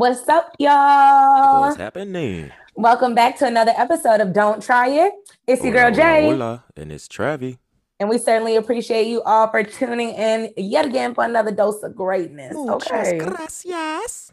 [0.00, 1.60] What's up, y'all?
[1.60, 2.50] What's happening?
[2.74, 5.12] Welcome back to another episode of Don't Try It.
[5.46, 6.64] It's your girl Jay, hola, hola.
[6.74, 7.58] And it's Travi.
[7.98, 11.94] and we certainly appreciate you all for tuning in yet again for another dose of
[11.94, 12.56] greatness.
[12.56, 13.18] Okay.
[13.18, 13.62] gracias.
[13.66, 14.32] Yes,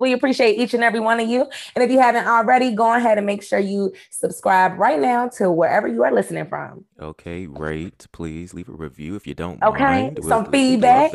[0.00, 1.46] we appreciate each and every one of you.
[1.76, 5.48] And if you haven't already, go ahead and make sure you subscribe right now to
[5.48, 6.86] wherever you are listening from.
[6.98, 10.24] Okay, rate, please leave a review if you don't Okay, mind.
[10.24, 11.12] some we'd feedback.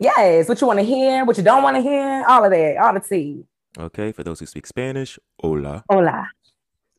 [0.00, 2.78] Yes, what you want to hear, what you don't want to hear, all of that,
[2.78, 3.44] all the tea.
[3.78, 5.84] Okay, for those who speak Spanish, hola.
[5.90, 6.26] Hola.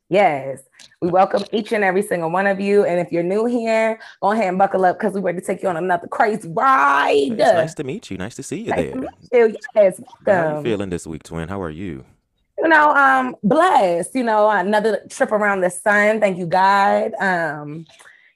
[0.08, 0.60] Yes,
[1.00, 2.84] we welcome each and every single one of you.
[2.84, 5.64] And if you're new here, go ahead and buckle up because we're ready to take
[5.64, 7.32] you on another crazy ride.
[7.32, 8.18] It's nice to meet you.
[8.18, 8.94] Nice to see you Nice
[9.32, 9.48] there.
[9.48, 9.56] you.
[9.74, 11.48] Yes, How are you feeling this week, twin?
[11.48, 12.04] How are you?
[12.56, 14.14] You know, um, blessed.
[14.14, 16.20] You know, another trip around the sun.
[16.20, 17.14] Thank you, God.
[17.18, 17.84] Um,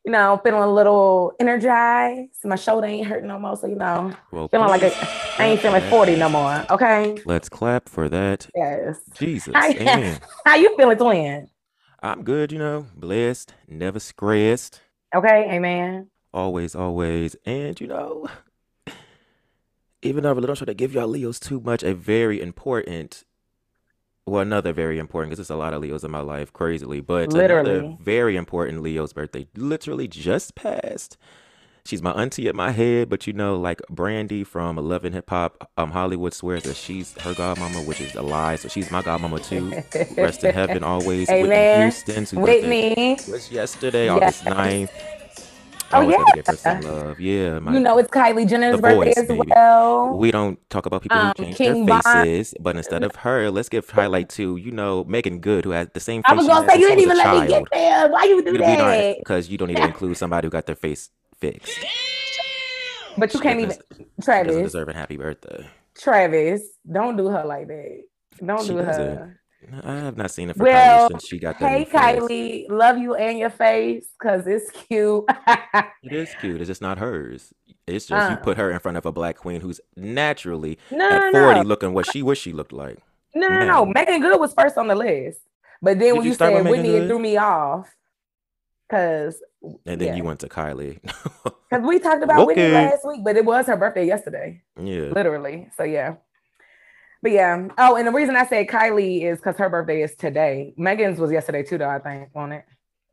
[0.07, 2.45] you know, feeling a little energized.
[2.45, 3.57] My shoulder ain't hurting no more.
[3.57, 4.93] So you know, Well, feeling like a,
[5.39, 6.65] I ain't feeling 40 no more.
[6.71, 7.19] Okay.
[7.27, 8.49] Let's clap for that.
[8.55, 9.01] Yes.
[9.15, 9.53] Jesus.
[9.55, 9.71] Hi.
[9.81, 10.21] Amen.
[10.47, 11.51] How you feeling, twin?
[12.03, 14.81] I'm good, you know, blessed, never stressed.
[15.15, 15.49] Okay.
[15.51, 16.09] Amen.
[16.33, 17.35] Always, always.
[17.45, 18.29] And you know,
[20.03, 23.25] even though I really don't try to give y'all Leos too much, a very important,
[24.27, 27.33] well, another very important, because there's a lot of Leos in my life, crazily, but
[27.33, 27.97] another Literally.
[28.01, 31.17] very important Leo's birthday literally just passed.
[31.85, 35.71] She's my auntie at my head, but you know, like Brandy from Eleven Hip Hop,
[35.77, 38.57] um, Hollywood swears that she's her godmama, which is a lie.
[38.57, 39.71] So she's my godmama too.
[40.21, 41.29] Rest in heaven always.
[41.29, 41.93] Whitney Amen.
[41.93, 43.19] Whose birthday Whitney.
[43.31, 44.43] was yesterday, Yes.
[44.45, 44.91] August 9th.
[45.93, 46.59] Oh, gotta give her yeah.
[46.59, 47.21] some love.
[47.21, 49.41] Yeah, my You know, it's Kylie Jenner's birthday Voice, as baby.
[49.55, 50.19] well.
[50.19, 52.25] we don't talk about people Um, who change King their Von.
[52.25, 55.89] faces, but instead of her, let's give highlight to you know Meagan Good, who has
[55.95, 58.09] the same I was gonna say you didn't even let me get there.
[58.09, 59.17] Why you do we that?
[59.19, 61.79] because you don't to include somebody who got their face fixed.
[63.19, 64.57] But you She can't even, doesn't- doesn't Travis.
[64.65, 65.67] deserve a happy birthday.
[65.99, 68.03] Travis, don't do her like that.
[68.45, 69.17] Don't She do doesn't.
[69.17, 69.41] her.
[69.83, 71.85] I have not seen it for Well, Kylie since she got that Hey.
[71.85, 75.25] Kylie, love you and your face because it's cute.
[76.03, 76.61] It is cute.
[76.61, 77.53] It's just not hers.
[77.87, 78.41] It's just you Uh.
[78.41, 81.67] put her in front of a black queen who's naturally no, at no, 40 no,
[81.67, 82.99] looking what she wish she looked like.
[83.35, 83.85] no, no, now.
[83.85, 83.87] no.
[83.87, 85.41] Meagan Good was first on the list,
[85.83, 87.89] but then Did when you you said Whitney, it threw me off
[88.89, 89.43] because
[89.85, 90.15] And then Yeah.
[90.17, 91.01] you went to Kylie.
[91.71, 94.63] because we talked about Whitney last week, but it was her birthday yesterday.
[94.81, 95.11] yeah.
[95.11, 95.69] literally.
[95.77, 96.17] So yeah.
[97.23, 97.69] But yeah.
[97.79, 100.75] Oh, and the reason I said Kylie is because her birthday is today.
[100.77, 102.65] Megan's was yesterday too, though, I think, on it.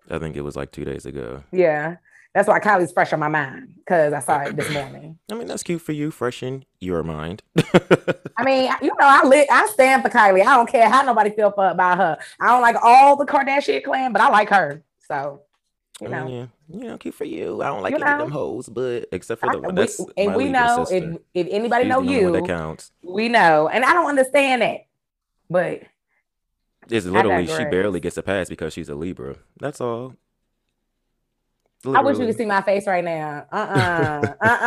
[0.10, 1.44] I think it was like two days ago.
[1.52, 1.98] Yeah.
[2.34, 5.20] That's why Kylie's fresh on my mind because I saw it this morning.
[5.32, 7.44] I mean, that's cute for you, freshen your mind.
[8.38, 10.42] I mean, you know, I lit, I stand for Kylie.
[10.42, 12.18] I don't care how nobody feel for, about her.
[12.42, 14.84] I don't like all the Kardashian clan, but I like her.
[15.08, 15.42] So,
[16.04, 17.62] you know, yeah, you know, cute for you.
[17.62, 20.00] I don't like You any of them hoes, but except for the one we- that's
[20.18, 21.18] and my we know sister.
[21.34, 22.92] if, if anybody She's know the only one you, that counts.
[23.02, 23.68] we know.
[23.70, 24.86] And I don't understand that.
[25.50, 25.84] But
[26.90, 29.38] It's literally she barely gets a pass because she's a Libra.
[29.60, 30.16] That's all.
[31.86, 33.46] I wish you could see my face right now.
[33.52, 34.22] Uh-uh.
[34.42, 34.64] Uh-uh.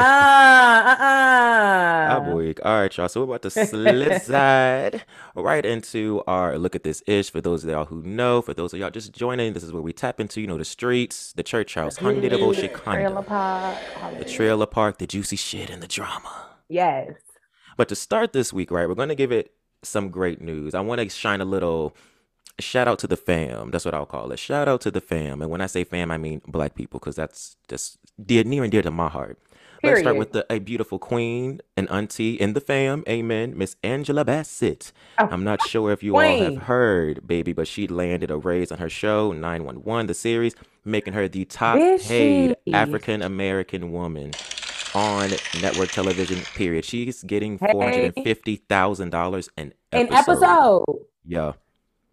[0.85, 2.09] Uh-uh.
[2.11, 2.53] Ah, boy.
[2.63, 3.09] All right, y'all.
[3.09, 5.03] So we're about to slide
[5.35, 7.31] right into our look at this ish.
[7.31, 9.81] For those of y'all who know, for those of y'all just joining, this is where
[9.83, 13.23] we tap into, you know, the streets, the church house, Hyundai de bullshit Trailer Honda,
[13.23, 14.19] park.
[14.19, 16.49] the trailer park, the juicy shit, and the drama.
[16.69, 17.13] Yes.
[17.79, 19.53] But to start this week, right, we're going to give it
[19.83, 20.75] some great news.
[20.75, 21.97] I want to shine a little
[22.59, 23.71] shout out to the fam.
[23.71, 24.39] That's what I'll call it.
[24.39, 25.43] Shout out to the fam.
[25.43, 28.73] And when I say fam, I mean black people because that's just dear, near and
[28.73, 29.39] dear to my heart.
[29.83, 33.05] Let's start with the, a beautiful queen and auntie in the fam.
[33.09, 33.57] Amen.
[33.57, 34.91] Miss Angela Bassett.
[35.19, 38.73] Oh, I'm not sure if you all have heard, baby, but she landed a raise
[38.73, 42.57] on her show, 911, the series, making her the top paid?
[42.73, 44.33] African American woman
[44.95, 45.31] on
[45.61, 46.85] network television, period.
[46.85, 50.33] She's getting $450,000 an An episode.
[50.33, 50.85] episode.
[51.25, 51.53] Yeah.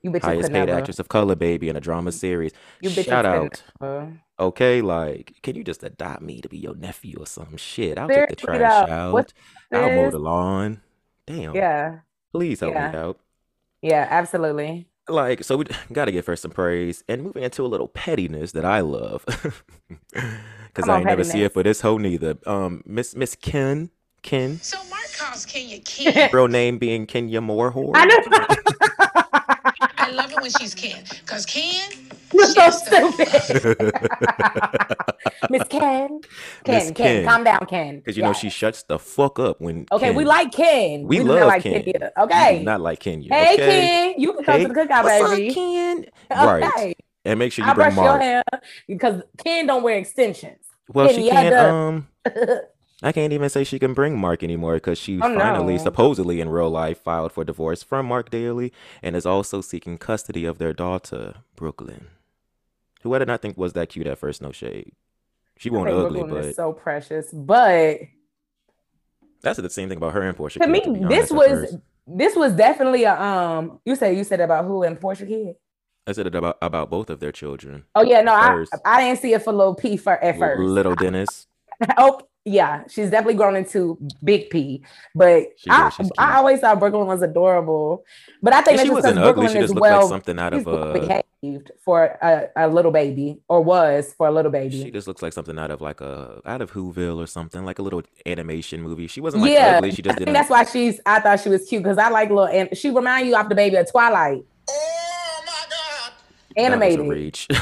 [0.04, 0.72] You bitches Highest paid never.
[0.80, 2.52] actress of color, baby, in a drama series.
[2.82, 3.64] You bitches Shout out.
[3.82, 4.14] never.
[4.40, 7.98] Okay, like, can you just adopt me to be your nephew or some shit?
[7.98, 8.94] I'll take the Seriously trash though.
[8.94, 9.14] out.
[9.14, 9.34] What's
[9.72, 10.82] I'll mow the lawn.
[11.26, 11.56] Damn.
[11.56, 12.00] Yeah.
[12.34, 13.00] Please help me Yeah.
[13.00, 13.20] out.
[13.82, 14.88] Yeah, absolutely.
[15.08, 17.04] Like, so we got to give her some praise.
[17.08, 19.26] And moving into a little pettiness that I love.
[20.74, 22.36] Because I on, ain't never see it for this hoe neither.
[22.48, 23.92] Um, Miss Miss Ken.
[24.24, 24.58] Ken.
[24.60, 26.32] So Marc calls Kenya Ken.
[26.34, 27.92] Real name being Kenya Moorhorn.
[27.94, 29.12] I know.
[30.14, 31.04] I love it when she's Ken.
[31.26, 31.92] Because Ken,
[32.34, 33.94] You're so she's the- stupid.
[35.50, 36.20] Miss Ken.
[36.68, 37.26] Miss Ken, Ken, Ken.
[37.26, 37.98] calm down, Ken.
[37.98, 39.88] Because you know she shuts the fuck up when.
[39.92, 41.08] Okay, we like Ken.
[41.08, 41.84] We do love not like Ken.
[41.88, 42.12] either.
[42.16, 42.60] We Okay.
[42.60, 43.34] do not like Kenya.
[43.34, 43.58] hey, okay?
[43.58, 44.14] Ken.
[44.22, 45.54] You can come Hey, to the cookout, what's up, baby.
[45.54, 46.06] Ken?
[46.32, 46.46] Okay.
[46.46, 46.98] Right.
[47.26, 48.44] And make sure you I bring brush your hair
[48.88, 50.60] because Ken don't wear extensions.
[50.90, 51.56] Well, she can't.
[51.56, 52.08] Um,
[53.04, 55.84] I can't even say she can bring Marc anymore because she Oh finally, no.
[55.84, 58.72] supposedly in real life, filed for divorce from Marc Daly
[59.02, 62.08] and is also seeking custody of their daughter, Brooklyn,
[63.02, 64.42] who I did not think was that cute at first.
[64.42, 64.94] No shade.
[65.58, 67.30] She think ugly, Brooklyn but so precious.
[67.32, 68.00] But
[69.42, 70.54] that's the same thing about her and Porsha.
[70.54, 71.78] to Kid, me, to this was
[72.08, 73.80] this was definitely a um.
[73.86, 75.56] You said you said about who and Porsha Kid.
[76.08, 77.84] I said it about about both of their children.
[77.96, 80.62] Oh yeah, no, I I didn't see it for little P for at first.
[80.62, 81.48] Little Dennis.
[81.98, 84.84] oh yeah, she's definitely grown into Big P.
[85.16, 88.04] But She I, is, I always thought Brooklyn was adorable.
[88.42, 89.48] But I think she wasn't ugly.
[89.48, 91.24] Brooklyn She just looked well like something out of a.
[91.42, 94.84] behaved for a, a little baby, or was for a little baby.
[94.84, 97.80] She just looks like something out of like a out of Whoville or something, like
[97.80, 99.08] a little animation movie.
[99.08, 99.92] She wasn't like Yeah, ugly.
[99.92, 100.34] She I just think didn't.
[100.34, 101.00] that's why she's.
[101.06, 102.48] I thought she was cute because I like little.
[102.48, 106.12] And she remind you of the baby of Twilight Oh my God.
[106.12, 107.08] That was a animated.
[107.08, 107.48] reach.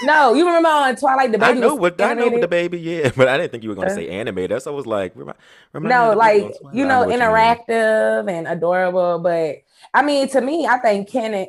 [0.00, 2.48] No, you remember on Twilight the I baby know was what I know what the
[2.48, 4.60] baby, yeah, but I didn't think you were gonna Uh, say animated.
[4.62, 5.38] So I was like, remind,
[5.72, 9.18] remind No, like you know, know what you interactive and adorable.
[9.20, 9.62] But
[9.94, 11.48] I mean, to me, I think Ken and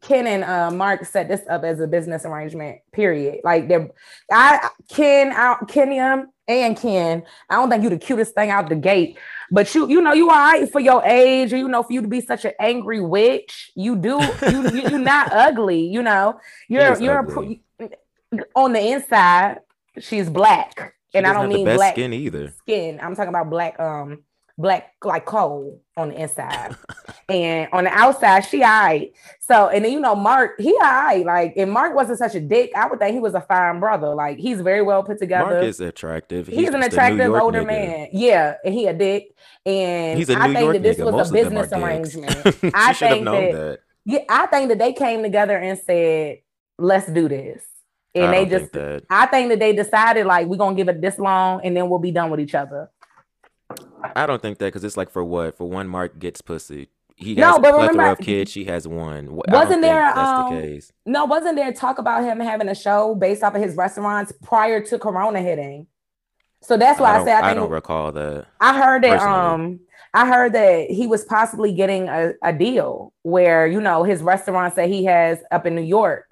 [0.00, 2.80] Ken and uh, Marc set this up as a business arrangement.
[2.92, 3.40] Period.
[3.44, 3.90] Like they're,
[4.32, 7.24] I Ken out Kenya and Ken.
[7.50, 9.18] I don't think you the cutest thing out the gate,
[9.52, 12.02] but you you know you all right for your age, or you know for you
[12.02, 13.70] to be such an angry witch.
[13.76, 14.20] You do
[14.50, 15.86] you you you're not ugly.
[15.86, 17.90] You know you're you're a,
[18.56, 19.60] on the inside.
[20.00, 22.48] She's black, She and I don't mean black skin either.
[22.58, 22.98] skin.
[23.02, 24.24] I'm talking about black, um,
[24.56, 26.74] black like coal on the inside,
[27.32, 29.12] and on the outside, she alright.
[29.40, 31.24] So, and then you know, Marc, he alright.
[31.24, 34.14] Like, if Marc wasn't such a dick, I would think he was a fine brother.
[34.14, 35.50] Like, he's very well put together.
[35.50, 36.46] Marc is attractive.
[36.46, 37.66] He's an just a New attractive older nigga.
[37.66, 38.08] man.
[38.12, 39.34] Yeah, and he a dick.
[39.64, 41.04] And He's a I New think York that this nigga.
[41.04, 42.36] was Most a of them are business arrangement.
[42.74, 43.78] I should have think known that, that.
[44.04, 46.38] yeah, I think that they came together and said,
[46.78, 47.62] "Let's do this,"
[48.14, 48.72] and they just.
[48.72, 49.04] think.
[49.10, 51.98] I think that they decided like we're gonna give it this long and then we'll
[51.98, 52.90] be done with each other.
[54.14, 55.56] I don't think that because it's like for what?
[55.56, 56.88] For one, Marc gets pussy.
[57.16, 58.50] He No, but remember- of kids.
[58.50, 59.26] She has one.
[59.26, 60.92] Wh- I don't Wasn't there, that's um, the case.
[61.06, 64.80] No, wasn't there talk about him having a show based off of his restaurants prior
[64.84, 65.86] to Corona hitting?
[66.62, 68.46] So that's why I I, say I I don't recall that.
[68.60, 69.38] I heard that personally.
[69.38, 69.80] um
[70.14, 74.76] I heard that he was possibly getting a, a deal where you know his restaurants
[74.76, 76.31] that he has up in New York,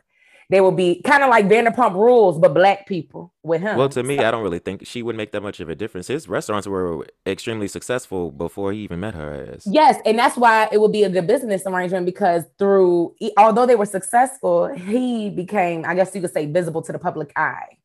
[0.51, 3.77] they will be kind of like Vanderpump Rules, but black people with him.
[3.79, 6.09] Well, to me, I don't really think she would make that much of a difference.
[6.09, 9.63] His restaurants were extremely successful before he even met her ass.
[9.65, 13.77] Yes, and that's why it would be a good business arrangement because through although they
[13.77, 17.79] were successful, he became, I guess you could say, visible to the public eye.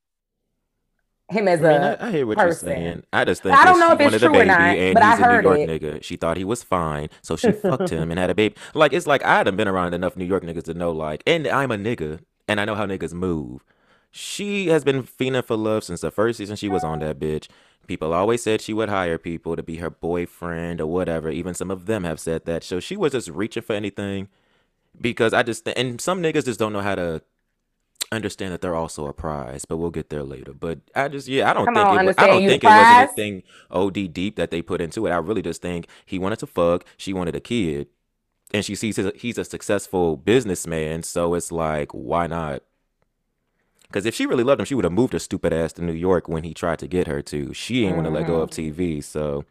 [1.30, 2.68] Him as I mean, a I, I hear what person.
[2.68, 3.04] you're saying.
[3.14, 5.12] I just think I don't know if it's true or baby not, and but I
[5.12, 5.82] he's a New heard York it.
[5.82, 6.04] nigga.
[6.04, 8.56] She thought he was fine, so she fucked him and had a baby.
[8.76, 11.48] Like it's like I hadn't been around enough New York niggas to know like, and
[11.48, 13.64] I'm a nigga and I know how niggas move.
[14.12, 17.48] She has been fiending for love since the first season she was on that bitch.
[17.88, 21.30] People always said she would hire people to be her boyfriend or whatever.
[21.30, 22.64] Even some of them have said that.
[22.64, 24.30] So she was just reaching for anything
[25.00, 27.22] because I just and some niggas just don't know how to
[28.12, 30.54] understand that they're also a prize, but we'll get there later.
[30.54, 32.74] But I just yeah, I don't Come think on, it was, I don't think it
[32.74, 32.92] was prize?
[32.92, 35.12] anything OD deep that they put into it.
[35.12, 37.88] I really just think he wanted to fuck, she wanted a kid,
[38.56, 42.64] and she sees his, he's a successful businessman, so it's like why not?
[43.84, 45.94] Because if she really loved him, she would have moved her stupid ass to New
[45.94, 47.54] York when he tried to get her to.
[47.54, 48.52] She ain't want to let go of Mm-hmm.
[48.52, 49.46] TV, so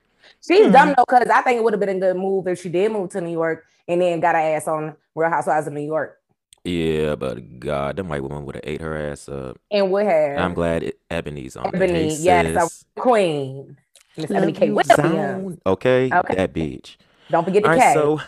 [0.46, 0.72] she's Hmm.
[0.72, 2.92] dumb though, because I think it would have been a good move if she did
[2.92, 6.18] move to New York and then got her ass on Real Housewives of New York
[6.64, 7.14] yeah.
[7.16, 9.58] But God, them white women would have ate her ass up.
[9.70, 11.78] and would have I'm glad it, Eboni's on.
[11.78, 11.88] there.
[11.88, 13.76] Eboni, Hey, yes, a queen,
[14.16, 14.68] Miss Eboni Love K.
[14.68, 15.58] you, Williams.
[15.66, 16.34] Okay, Okay.
[16.34, 16.96] that bitch.
[17.30, 17.80] Don't forget the All K.
[17.80, 18.20] so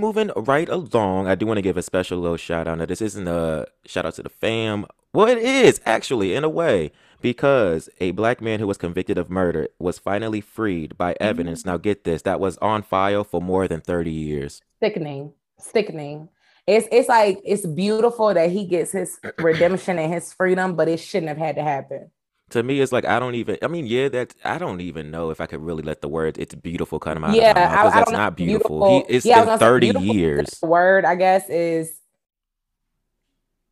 [0.00, 2.78] moving right along, I do want to give a special little shout out.
[2.78, 4.86] Now, this isn't a shout out to the fam.
[5.12, 9.30] Well, it is actually, in a way, because a black man who was convicted of
[9.30, 11.24] murder was finally freed by Mm-hmm.
[11.24, 11.64] evidence.
[11.66, 14.62] Now, get this that was on file for more than 30 years.
[14.82, 16.28] sickening, sickening.
[16.66, 20.98] It's it's like it's beautiful that he gets his redemption and his freedom, but it
[20.98, 22.10] shouldn't have had to happen.
[22.50, 23.58] To me, it's like I don't even.
[23.62, 26.36] I mean, yeah, that I don't even know if I could really let the word
[26.38, 28.80] "it's beautiful" come out Yeah, of my mouth I- because that's not if beautiful.
[28.80, 30.50] beautiful- He it's yeah, been gonna say 30 years.
[30.60, 31.92] The word, I guess, is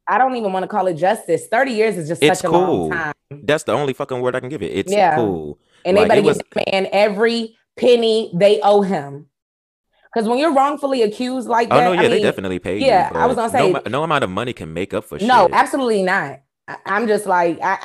[0.07, 1.47] I don't even want to call it justice.
[1.49, 2.89] 30 years is just It's such a cool.
[2.89, 3.15] long time.
[3.43, 4.73] That's the only fucking word I can give it.
[4.73, 5.17] It's Yeah.
[5.17, 5.59] cool.
[5.85, 6.41] And Like, they better was-
[6.73, 9.27] man every penny they owe him.
[10.15, 13.11] Because when you're wrongfully accused like that, Oh no, yeah, I they definitely paid yeah,
[13.13, 13.19] you.
[13.19, 15.45] I was gonna no, say- ma- no amount of money can make up for no,
[15.47, 15.53] shit.
[15.53, 16.41] absolutely not.
[16.67, 17.79] I, I'm just like, I,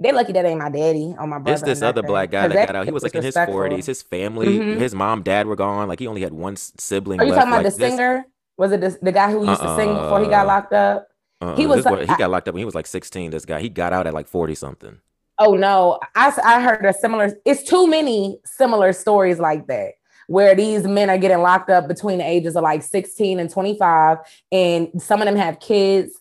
[0.00, 1.52] they lucky that ain't my daddy or my brother.
[1.52, 2.84] It's this other black guy that got out.
[2.86, 3.86] He was like in his forties.
[3.86, 4.78] His family, Mhm.
[4.78, 5.88] his mom, dad were gone.
[5.88, 7.40] Like he only had one sibling Are you left.
[7.40, 8.24] talking about like, the this- singer?
[8.58, 10.46] Was it the, the guy who used to sing before he got Uh-uh.
[10.46, 11.08] locked up?
[11.40, 13.30] Uh-uh, He was this he got locked up when he was like sixteen.
[13.30, 14.98] This guy, he got out at like forty something.
[15.38, 17.36] Oh no, I I heard a similar.
[17.44, 19.92] It's too many similar stories like that
[20.28, 24.18] where these men are getting locked up between the ages of like 16 and 25,
[24.52, 26.12] and some of them have kids.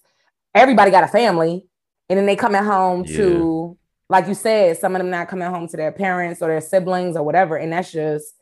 [0.55, 1.65] Everybody got a family,
[2.11, 3.77] and then they coming home to,
[4.09, 7.15] like you said, some of them not coming home to their parents or their siblings
[7.15, 8.35] or whatever, and that's just,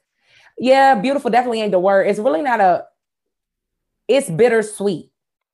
[0.57, 1.29] yeah, beautiful.
[1.29, 2.07] Definitely ain't the word.
[2.07, 2.85] It's really not a.
[4.07, 5.11] It's bittersweet.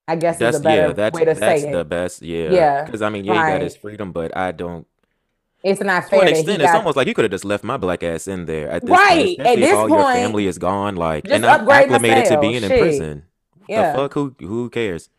[0.08, 1.90] I guess That's is a better yeah, that's way to that's say the it.
[1.90, 2.22] best.
[2.22, 4.88] Yeah, Yeah, because I mean, yeah, he got his freedom, but I don't.
[5.62, 7.32] It's not To fair an that he extent, it's got almost like you could have
[7.32, 9.90] just left my black ass in there at this point, right at if this all
[9.90, 10.96] your family is gone.
[10.96, 12.42] Like, Just and I'm my acclimated to cell.
[12.42, 12.80] being in Shit.
[12.80, 13.24] prison.
[13.68, 13.94] The Yeah.
[13.94, 15.10] fuck, who who cares?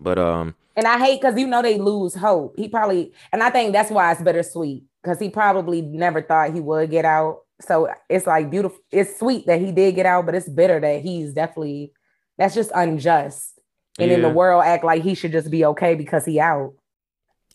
[0.00, 2.54] But um, And I hate because you know they lose hope.
[2.58, 6.60] He probably, and I think that's why it's bittersweet because he probably never thought he
[6.60, 7.40] would get out.
[7.60, 8.78] So it's like beautiful.
[8.90, 11.92] It's sweet that he did get out, but it's bitter that he's definitely
[12.38, 13.60] that's just unjust.
[13.98, 16.74] And then the world act like he should just be okay because he out.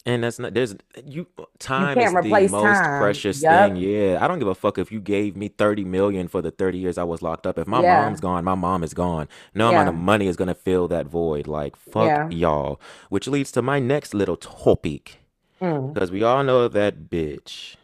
[0.05, 0.75] And that's not there's
[1.05, 1.27] you
[1.59, 3.01] time can't is the most time.
[3.01, 3.73] precious Yup.
[3.73, 3.75] thing.
[3.77, 6.77] Yeah, I don't give a fuck if you gave me thirty million for the thirty
[6.77, 7.57] years I was locked up.
[7.59, 8.01] If my Yeah.
[8.01, 9.27] mom's gone, my mom is gone.
[9.53, 11.47] No amount of money is gonna fill that void.
[11.47, 12.29] Like fuck Yeah.
[12.29, 12.79] y'all.
[13.09, 15.19] Which leads to my next little topic.
[15.61, 15.93] Mm.
[15.93, 17.75] Because we all know that bitch.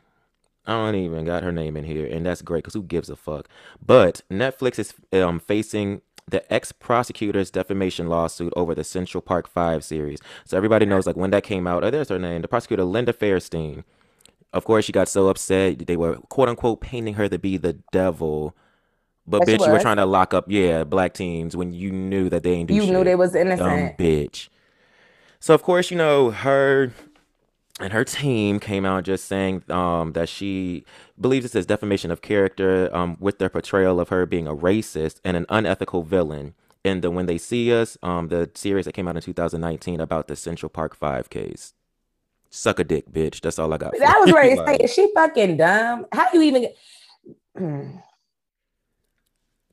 [0.68, 3.16] I don't even got her name in here, and that's great because who gives a
[3.16, 3.48] fuck?
[3.86, 9.84] But Netflix is um facing the ex prosecutor's defamation lawsuit over the Central Park Five
[9.84, 10.20] series.
[10.46, 13.14] So everybody knows, like when that came out, oh, there's her name, the prosecutor Linda
[13.14, 13.84] Fairstein.
[14.54, 17.74] Of course, she got so upset they were quote unquote painting her to be the
[17.92, 18.56] devil.
[19.28, 22.30] But Yes, bitch, you were trying to lock up, yeah, black teens when you knew
[22.30, 23.98] that they ain't do You shit knew they was innocent, dumb innocent.
[23.98, 24.50] bitch.
[25.40, 26.92] So of course, you know, her
[27.80, 30.86] and her team came out just saying um, that she
[31.20, 35.18] believes this is defamation of character um, with their portrayal of her being a racist
[35.26, 36.56] and an unethical villain.
[36.84, 40.28] in the When They See Us, um, the series that came out in 2019 about
[40.28, 41.74] the Central Park Five case.
[42.50, 43.42] Suck a dick, bitch.
[43.42, 43.98] That's all I got.
[43.98, 44.36] For I was you.
[44.36, 46.08] ready to say, is she fucking dumb?
[46.14, 46.78] How you even get
[47.58, 47.98] Hmm.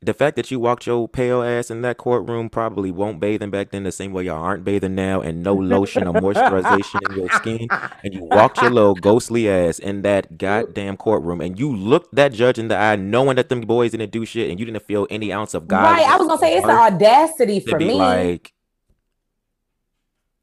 [0.02, 3.70] The fact that you walked your pale ass in that courtroom probably won't bathing back
[3.70, 7.28] then the same way y'all aren't bathing now, and no lotion or moisturization in your
[7.30, 7.68] skin,
[8.02, 12.32] and you walked your little ghostly ass in that goddamn courtroom, and you looked that
[12.32, 15.06] judge in the eye, knowing that them boys didn't do shit, and you didn't feel
[15.08, 15.84] any ounce of God.
[15.84, 16.06] Right.
[16.06, 17.94] I was gonna say it's the audacity for me.
[17.94, 18.52] like,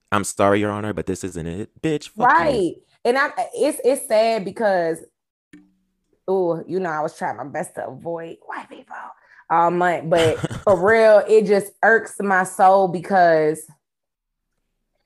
[0.09, 2.09] I'm sorry, Your Honor, but this isn't it, bitch.
[2.09, 2.75] Fuck you." right.
[3.03, 5.03] And I it's it's sad because
[6.29, 8.95] oh, you know, I was trying my best to avoid white people
[9.49, 13.65] all month, but for real, it just irks my soul because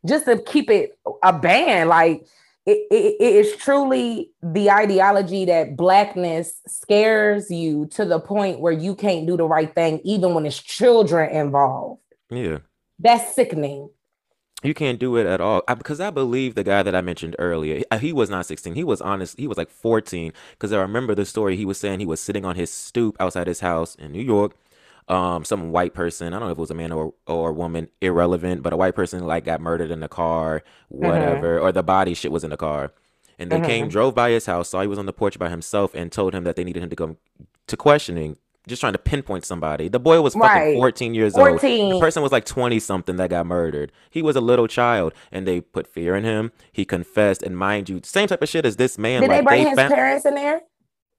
[0.06, 2.26] just to keep it a ban, like
[2.66, 8.74] it, it, it is truly the ideology that blackness scares you to the point where
[8.74, 12.02] you can't do the right thing, even when it's children involved.
[12.30, 12.60] Yeah.
[13.00, 13.90] That's sickening.
[14.64, 17.36] You can't do it at all I, because I believe the guy that I mentioned
[17.38, 17.84] earlier.
[17.92, 18.76] He, he was not 16.
[18.76, 19.38] He was honest.
[19.38, 21.56] He was like 14 because I remember the story.
[21.58, 24.54] He was saying he was sitting on his stoop outside his house in New York.
[25.10, 26.34] Um, some white person.
[26.34, 27.90] I don't know if it was a man or or a woman.
[28.00, 32.14] Irrelevant, but a white person like got murdered in the car, whatever, or the body
[32.14, 32.94] shit was in the car.
[33.38, 33.92] And they came, Mhm.
[33.92, 36.46] drove by his house, saw he was on the porch by himself, and told him
[36.46, 37.18] that they needed him to come
[37.68, 39.88] to questioning, just trying to pinpoint somebody.
[39.88, 40.76] The boy was fucking Right.
[40.76, 41.48] 14 years old.
[41.48, 41.94] 14.
[41.96, 43.92] The person was like 20 something that got murdered.
[44.10, 46.52] He was a little child and they put fear in him.
[46.72, 47.44] He confessed.
[47.44, 49.22] And mind you, same type of shit as this man.
[49.22, 50.62] Did like they bring his found, parents in there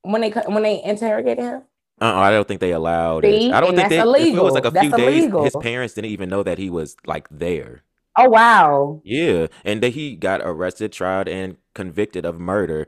[0.02, 1.62] when they when they interrogated him?
[2.00, 3.48] uh-uh, I don't think they allowed See?
[3.50, 3.52] it.
[3.52, 5.94] I don't And think they, if it was like a That's few days, his parents
[5.94, 7.82] didn't even know that he was like there.
[8.16, 9.00] Oh wow.
[9.04, 9.48] Yeah.
[9.64, 12.86] And then he got arrested, tried, and convicted of murder.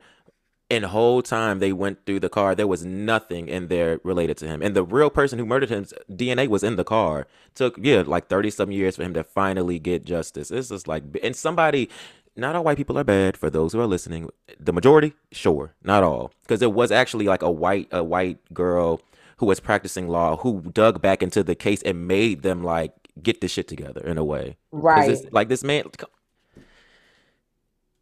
[0.68, 4.48] And whole time they went through the car, there was nothing in there related to
[4.48, 4.62] him.
[4.62, 7.28] And the real person who murdered him's DNA was in the car.
[7.54, 10.50] Took, yeah, like 30 some years for him to finally get justice.
[10.50, 11.88] It's just like, and somebody,
[12.34, 14.28] not all white people are bad for those who are listening.
[14.58, 16.32] The majority, sure, not all.
[16.42, 19.00] Because it was actually like a white, a white girl
[19.38, 22.92] who was practicing law who dug back into the case and made them like
[23.22, 24.56] get this shit together in a way.
[24.72, 25.32] Right.
[25.32, 25.84] like this man,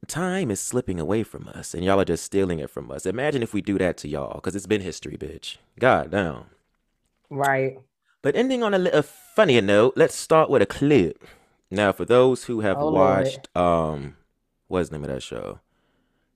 [0.05, 3.07] time is slipping away from us and y'all are just stealing it from us.
[3.07, 5.57] Imagine if we do that to y'all because it's been history, bitch.
[5.79, 6.45] God damn.
[7.31, 7.79] Right.
[8.23, 11.23] But ending on a little funnier note, let's start with a clip.
[11.71, 12.95] Now, for those who have Oh, Lord.
[13.25, 14.17] watched, um,
[14.69, 15.61] what's the name of that show?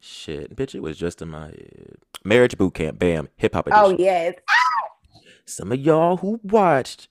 [0.01, 1.97] Shit, bitch, it was just in my head.
[2.25, 3.85] Marriage Boot Camp, bam, hip hop edition.
[3.85, 4.35] Oh yes.
[5.45, 7.09] Some of y'all who watched,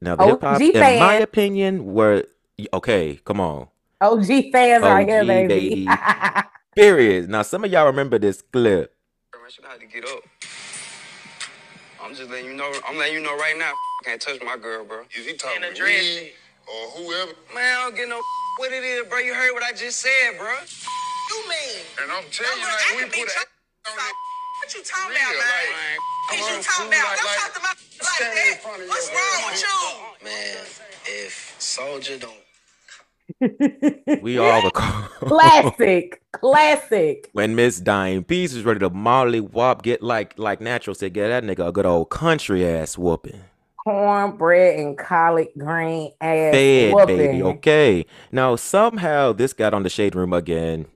[0.00, 2.24] now the hip hop, in my opinion, were
[2.72, 3.20] okay.
[3.24, 3.68] Come on,
[4.04, 5.84] OG fans right here, baby.
[5.86, 5.88] baby.
[6.76, 7.28] period.
[7.30, 8.94] Now, some of y'all remember this clip.
[9.32, 10.20] Man, she have to get up.
[12.02, 12.70] I'm just letting you know.
[12.86, 13.72] I'm letting you know right now.
[13.72, 15.02] I Can't touch my girl, bro.
[15.16, 16.32] Is he talking to address me
[16.68, 17.32] or whoever?
[17.54, 18.20] Man, I don't get no
[18.58, 19.18] what it is, bro.
[19.18, 20.52] You heard what I just said, bro.
[20.52, 21.80] you mean?
[22.02, 24.14] And I'm telling you, like, we put tr- a on it.
[24.60, 25.96] What you talking Real, about, man?
[26.28, 27.04] like, What you talking about?
[27.04, 27.72] like- Don't like, talk to my
[28.04, 28.88] like that.
[28.88, 30.24] What's wrong with you?
[30.28, 30.56] Man,
[31.24, 32.43] if Soulja don't
[34.22, 37.30] We all the classic, classic.
[37.32, 41.28] when Miss Dime Peace was ready to Molly Wop get like like natural said, get
[41.28, 43.40] that nigga a good old country ass whooping.
[43.84, 47.16] Cornbread and collard green ass Fed, whooping.
[47.16, 47.42] baby.
[47.42, 48.06] Okay.
[48.32, 50.86] Now somehow this got on the shade room again.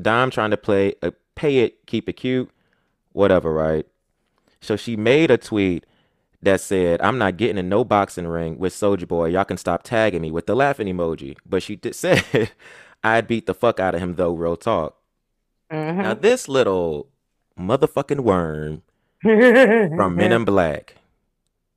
[0.00, 2.50] Dime trying to play uh, pay it, keep it cute,
[3.12, 3.86] whatever, right?
[4.60, 5.84] So she made a tweet
[6.44, 9.26] that said, "I'm not getting in no boxing ring with Soulja Boy.
[9.28, 12.50] Y'all can stop tagging me with the laughing emoji." But she did said,
[13.02, 14.96] "I'd beat the fuck out of him though." Real talk.
[15.72, 15.96] Mhm.
[15.96, 17.08] Now this little
[17.58, 18.82] motherfucking worm
[19.22, 20.96] from Men in Black,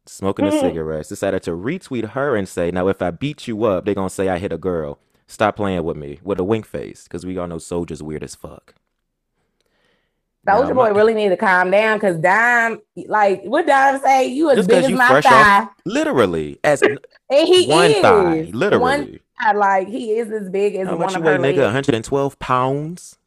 [0.06, 3.86] smoking a cigarette, decided to retweet her and say, "Now if I beat you up,
[3.86, 5.00] they gonna say I hit a girl.
[5.28, 8.36] Stop playing with me with a wink face, because we all know Soulja's weird as
[8.36, 8.76] fuck."
[10.48, 14.28] Soulja Boy really need to calm down because Dime, like, what Dime say?
[14.28, 15.62] You as big as my thigh.
[15.64, 16.82] off, literally as
[17.30, 18.02] And he one is.
[18.02, 19.22] thigh, One literally.
[19.42, 21.64] thigh, like, he is as big as How one much of you weigh, nigga?
[21.64, 23.18] 112 pounds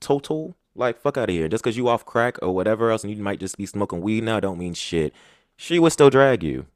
[0.00, 0.54] total.
[0.74, 1.48] Like fuck out of here.
[1.48, 4.22] Just because you off crack or whatever else, and you might just be smoking weed
[4.22, 5.12] now, don't mean shit.
[5.56, 6.66] She would still drag you.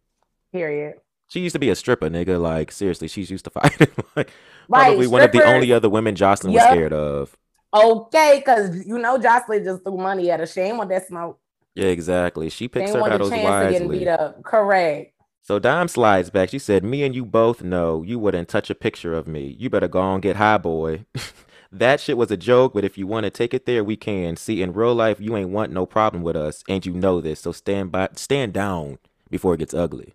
[0.53, 0.95] Period.
[1.29, 2.41] She used to be a stripper, nigga.
[2.41, 3.87] Like seriously, she's used to fighting.
[4.17, 4.31] like
[4.69, 7.37] Right, probably one of the only other women Joseline was scared of.
[7.75, 10.47] Okay, because you know Joseline just threw money at her.
[10.47, 11.39] She ain't want that smoke.
[11.75, 12.51] Yeah, exactly.
[12.51, 14.43] She picks her battles chance of getting wisely.
[14.45, 15.15] Correct.
[15.43, 16.51] So Dime slides back.
[16.51, 19.57] She said, "Me and you both know you wouldn't touch a picture of me.
[19.59, 21.07] You better go and get high, boy."
[21.73, 24.37] that shit was a joke, but if you want to take it there, we can.
[24.37, 27.41] See, in real life, you ain't want no problem with us, and you know this.
[27.41, 28.99] So stand by, stand down
[29.31, 30.15] before it gets ugly.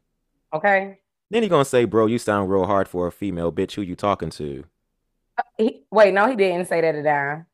[0.54, 1.00] Okay.
[1.30, 3.74] Then he gonna say, "Bro, you sound real hard for a female bitch.
[3.74, 4.64] Who you talking to,
[5.58, 7.46] He, wait, no, he didn't say that to Dime.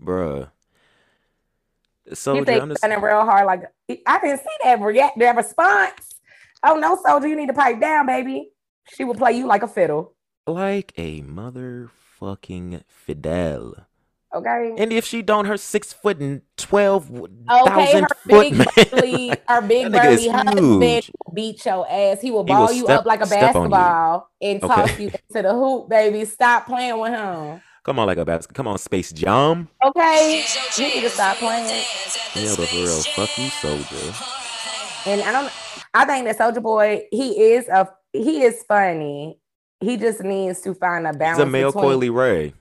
[0.00, 0.50] bruh?"
[2.08, 3.46] I'm he's running real hard.
[3.46, 3.64] Like
[4.06, 6.08] I didn't see that react, that response.
[6.64, 8.50] Oh no, Soulja, you need to pipe down, baby.
[8.94, 10.14] She will play you like a fiddle.
[10.46, 13.87] like a motherfucking Fidel.
[14.34, 14.74] Okay.
[14.76, 17.26] And if she don't, her six foot and twelve Okay,
[17.64, 18.66] thousand her foot big man.
[18.90, 21.10] burly, her big That nigga is burly husband huge.
[21.24, 22.20] will beat your ass.
[22.20, 23.70] He will He will ball you step- up like a step on you.
[23.70, 24.74] basketball and Okay.
[24.74, 26.24] toss you into the hoop, baby.
[26.26, 27.62] Stop playing with him.
[27.84, 28.54] Come on, like a basket.
[28.54, 29.66] Come on, Space Jam.
[29.82, 30.44] Okay,
[30.76, 31.64] you need to stop playing.
[32.34, 35.06] Yeah, but for real, fuck you, Soulja.
[35.06, 35.52] And I don't.
[35.94, 39.38] I think that Soulja Boy, he is a he is funny.
[39.80, 41.38] He just needs to find a balance.
[41.38, 42.52] He's a male Coi Leray.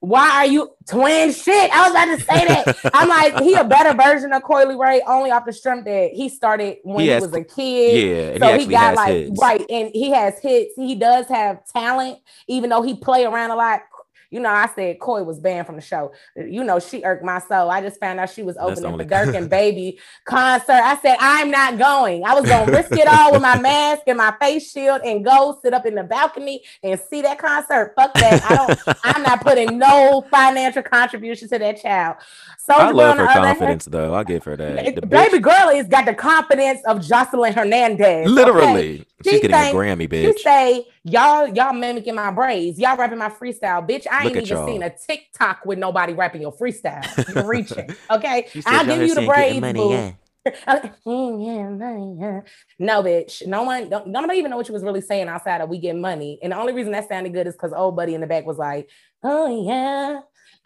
[0.00, 1.70] Why are you twin shit?
[1.72, 2.90] I was about to say that.
[2.94, 6.28] I'm like, he a better version of Coi Leray, only off the strength that he
[6.30, 8.38] started when He he, has was a kid.
[8.38, 9.40] Yeah, so he he, got like hits.
[9.40, 10.74] right, and he has hits.
[10.76, 13.82] He does have talent, even though he play around a lot.
[14.30, 16.12] You know, I said Coi was banned from the show.
[16.36, 17.70] You know, she irked my soul.
[17.70, 20.72] I just found out she was opening the Durk and Baby concert.
[20.72, 22.24] I said, I'm not going.
[22.24, 25.58] I was gonna risk it all with my mask and my face shield and go
[25.62, 27.92] sit up in the balcony and see that concert.
[27.96, 28.42] Fuck that.
[28.50, 32.16] I don't I'm not putting no financial contribution to that child.
[32.58, 34.14] Soldier I love her the other hand, confidence, though.
[34.14, 34.94] I give her that.
[34.94, 38.30] The baby bitch, girl has got the confidence of Joseline Hernandez.
[38.48, 39.04] okay?
[39.24, 40.38] Literally, She she's getting a Grammy, You bitch.
[40.40, 44.06] say y'all y'all mimicking my braids, y'all rapping my freestyle, bitch.
[44.10, 44.66] I Look ain't even y'all.
[44.66, 47.06] seen a TikTok with nobody rapping your freestyle.
[47.28, 48.46] You're reaching, okay?
[48.52, 49.90] Said, I'll give you the braids, money, boo.
[49.90, 50.12] yeah."
[50.68, 50.90] Okay.
[52.78, 53.46] No, bitch.
[53.46, 55.96] No one, don't, nobody even know what you was really saying outside of we get
[55.96, 56.38] money.
[56.42, 58.56] And the only reason that sounded good is because old buddy in the back was
[58.58, 58.88] like,
[59.22, 60.20] oh yeah,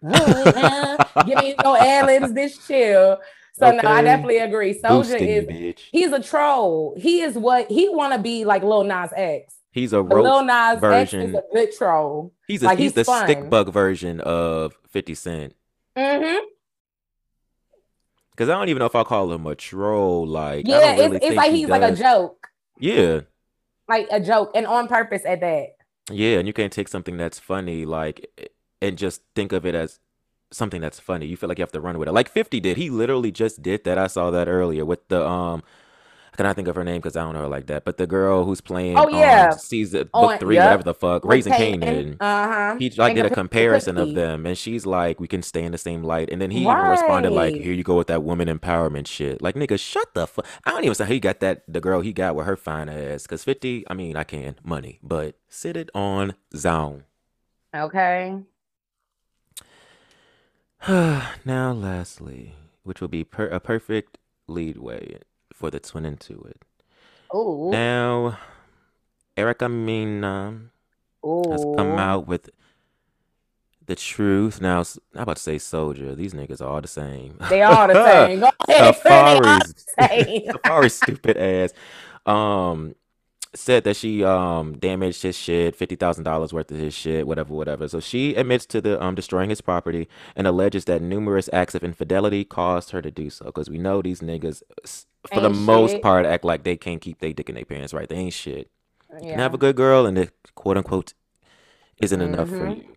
[0.04, 0.96] oh yeah.
[1.24, 3.18] Give me no ad libs, bitch, chill.
[3.56, 4.74] So no, I definitely agree.
[4.74, 5.80] Soulja Boosting you, is bitch.
[5.92, 6.94] he's a troll.
[6.98, 9.54] He is what he want to be like Lil Nas X.
[9.70, 11.36] He's a But Lil roach Nas X is version.
[11.36, 12.32] a good troll.
[12.48, 15.54] He's a, like, he's, he's the stick bug version of Fifty Cent.
[15.96, 16.44] Mm-hmm.
[18.32, 20.26] Because I don't even know if I call him a troll.
[20.26, 22.48] Like, I Yeah, don't really it's, it's like he he's like a joke,
[22.80, 23.20] Yeah,
[23.88, 25.76] like a joke, and on purpose at that.
[26.10, 28.50] yeah, and you can't take something that's funny, like,
[28.82, 30.00] and just think of it as
[30.54, 31.26] something that's funny.
[31.26, 32.76] You feel like you have to run with it, like Fifty did.
[32.76, 33.98] He literally just did that.
[33.98, 35.62] I saw that earlier with the um.
[36.32, 37.84] I cannot think of her name because I don't know her like that.
[37.84, 39.50] But the girl who's playing, Oh, yeah.
[39.52, 40.64] um, season On- book three, yup.
[40.64, 42.16] whatever the fuck, Raising Kanan.
[42.18, 42.76] Uh huh.
[42.76, 45.70] He like And did a comparison of them, and she's like, "We can stay in
[45.70, 48.48] the same light." And then he even responded like, "Here you go with that woman
[48.48, 50.44] empowerment shit." Like, nigga, shut the fuck.
[50.64, 51.62] I don't even say how he got that.
[51.68, 53.28] The girl he got with her fine ass.
[53.28, 57.04] Cause fifty, I mean, I can money, but sit it on zone.
[57.72, 58.38] Okay.
[61.44, 64.18] now, lastly, which will be per- a perfect
[64.48, 65.18] leadway
[65.52, 66.62] for the twin into it.
[67.34, 67.70] Ooh.
[67.72, 68.38] Now,
[69.36, 70.60] Erica Mena
[71.50, 72.50] has come out with
[73.86, 74.60] The truth.
[74.60, 76.16] Now, I'm about to say Soulja.
[76.16, 77.38] These niggas are all the same.
[77.50, 78.40] They all the same.
[78.40, 78.94] Go ahead.
[79.04, 80.52] They the same.
[80.64, 81.72] Safaree's stupid ass.
[82.26, 82.94] Um,
[83.54, 87.54] said that she um damaged his shit, fifty thousand dollars worth of his shit, whatever,
[87.54, 87.88] whatever.
[87.88, 91.84] So she admits to the um destroying his property and alleges that numerous acts of
[91.84, 93.46] infidelity caused her to do so.
[93.46, 94.62] Because we know these niggas,
[95.32, 96.02] for the Ain't most shit.
[96.02, 98.08] part, act like they can't keep their dick in their pants, right?
[98.08, 98.70] They ain't shit.
[99.20, 99.40] You Yeah.
[99.40, 101.14] have a good girl, and it quote unquote
[102.00, 102.76] isn't enough for Mhm.
[102.76, 102.96] you.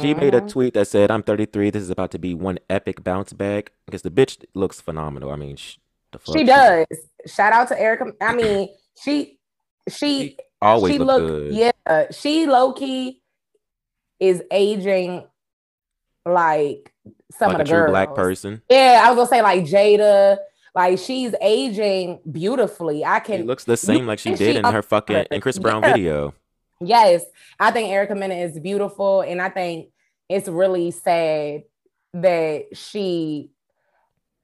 [0.00, 0.48] She made a Mhm.
[0.48, 1.70] tweet that said, "I'm 33.
[1.70, 5.30] This is about to be one epic bounce back." Because the bitch looks phenomenal.
[5.30, 5.76] I mean, sh-
[6.12, 6.86] the fuck She does.
[7.26, 8.12] Shout out to Erica.
[8.20, 8.68] I mean,
[9.02, 9.38] she
[9.88, 11.52] she She always she look good.
[11.54, 13.20] yeah, she low key
[14.20, 15.26] is aging
[16.24, 16.92] like
[17.32, 17.90] some like of a the true girls.
[17.90, 18.62] black person.
[18.70, 20.38] Yeah, I was gonna say like Jada,
[20.74, 23.04] like she's aging beautifully.
[23.04, 25.58] I She can looks the same like she did she in her fucking in Chris
[25.58, 25.92] Brown yeah.
[25.92, 26.34] video.
[26.80, 27.24] Yes,
[27.60, 29.88] I think Erica Mena is beautiful, and I think
[30.28, 31.62] it's really sad
[32.14, 33.50] that she,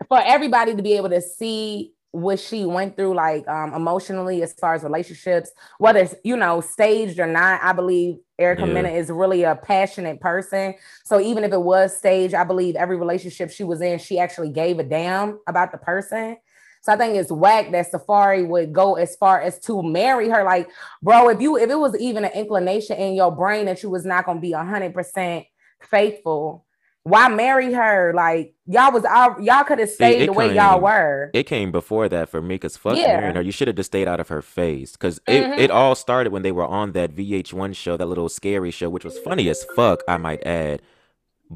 [0.09, 4.55] for everybody to be able to see what she went through, like um, emotionally, as
[4.55, 7.61] far as relationships, whether it's you know staged or not.
[7.63, 8.73] I believe Erica Yeah.
[8.73, 10.75] Mena is really a passionate person.
[11.05, 14.51] So even if it was staged, I believe every relationship she was in, she actually
[14.51, 16.37] gave a damn about the person.
[16.81, 20.45] So I think it's whack that Safaree would go as far as to marry her.
[20.45, 20.71] Like,
[21.03, 24.07] bro, if you if it was even an inclination in your brain that you was
[24.07, 25.45] not gonna be hundred percent
[25.83, 26.65] faithful,
[27.03, 28.13] why marry her?
[28.15, 29.03] Like, y'all was
[29.41, 31.31] y'all could have stayed it the way y'all were.
[31.33, 33.17] It came before that for me because fuck Yeah.
[33.17, 33.43] marrying her.
[33.43, 34.93] You should have just stayed out of her face.
[34.93, 35.59] Because it, Mhm.
[35.59, 39.05] it all started when they were on that VH1 show, that little scary show, which
[39.05, 40.83] was funny as fuck, I might add.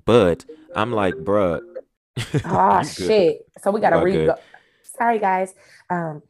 [0.05, 0.45] But
[0.75, 1.61] I'm like, bruh.
[2.45, 3.47] Oh shit!
[3.63, 4.35] So we gotta re go.
[4.83, 5.55] Sorry, guys.
[5.89, 6.23] Um.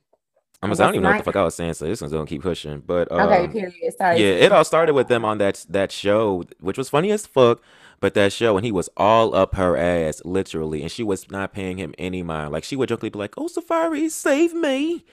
[0.64, 1.86] I'm I gonna say, I don't even know what the fuck I was saying, so
[1.86, 2.78] this one's gonna keep pushing.
[2.86, 3.44] But Okay.
[3.46, 3.94] um, Period.
[3.98, 4.20] Sorry.
[4.20, 7.60] Yeah, it all started with them on that that show, which was funny as fuck.
[8.02, 11.52] But that show, and he was all up her ass, literally, and she was not
[11.52, 12.50] paying him any mind.
[12.50, 15.04] Like she would jokingly be like, "Oh, Safaree, save me,"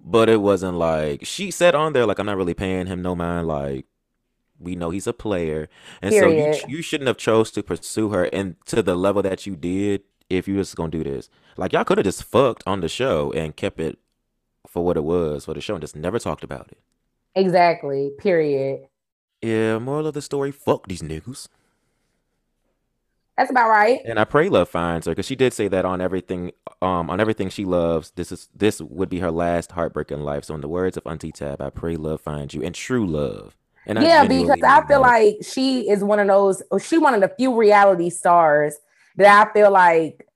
[0.00, 3.14] but it wasn't like she said on there like, "I'm not really paying him no
[3.14, 3.84] mind." Like
[4.58, 5.68] we know he's a player,
[6.00, 9.46] and so you you shouldn't have chose to pursue her and to the level that
[9.46, 11.28] you did if you was gonna do this.
[11.58, 13.98] Like y'all could have just fucked on the show and kept it
[14.66, 16.78] for what it was for the show and just never talked about it.
[17.34, 18.12] Exactly.
[18.18, 18.88] Period.
[19.42, 21.48] Yeah, moral of the story, fuck these niggas.
[23.40, 24.00] That's about right.
[24.04, 27.20] And I pray love finds her because she did say that on everything, um, on
[27.20, 28.10] everything she loves.
[28.10, 30.44] This is this would be her last heartbreak in life.
[30.44, 33.56] So in the words of Auntie Tab, I pray love finds you and true love.
[33.86, 35.08] And I yeah, because I feel that.
[35.08, 36.62] like she is one of those.
[36.82, 38.76] She one of the few reality stars
[39.16, 40.28] that I feel like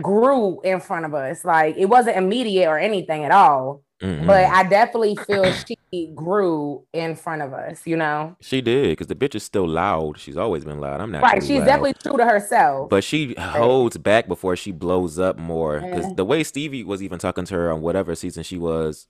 [0.00, 1.44] grew in front of us.
[1.44, 4.26] Like it wasn't immediate or anything at all, Mm-mm.
[4.26, 7.86] but I definitely feel she grew in front of us.
[7.86, 10.18] You know, she did because the bitch is still loud.
[10.18, 11.00] She's always been loud.
[11.00, 11.42] I'm not right?
[11.42, 12.90] She's definitely true to herself.
[12.90, 15.80] But she holds back before she blows up more.
[15.80, 16.12] Because Yeah.
[16.14, 19.08] the way Stevie was even talking to her on whatever season she was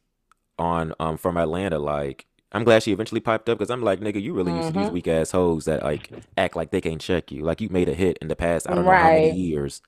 [0.58, 4.22] on um from Atlanta, like I'm glad she eventually piped up because I'm like, nigga,
[4.22, 4.92] you really used to these Mhm.
[4.92, 7.42] weak ass hoes that like act like they can't check you.
[7.42, 9.82] Like you made a hit in the past, I don't know how many years.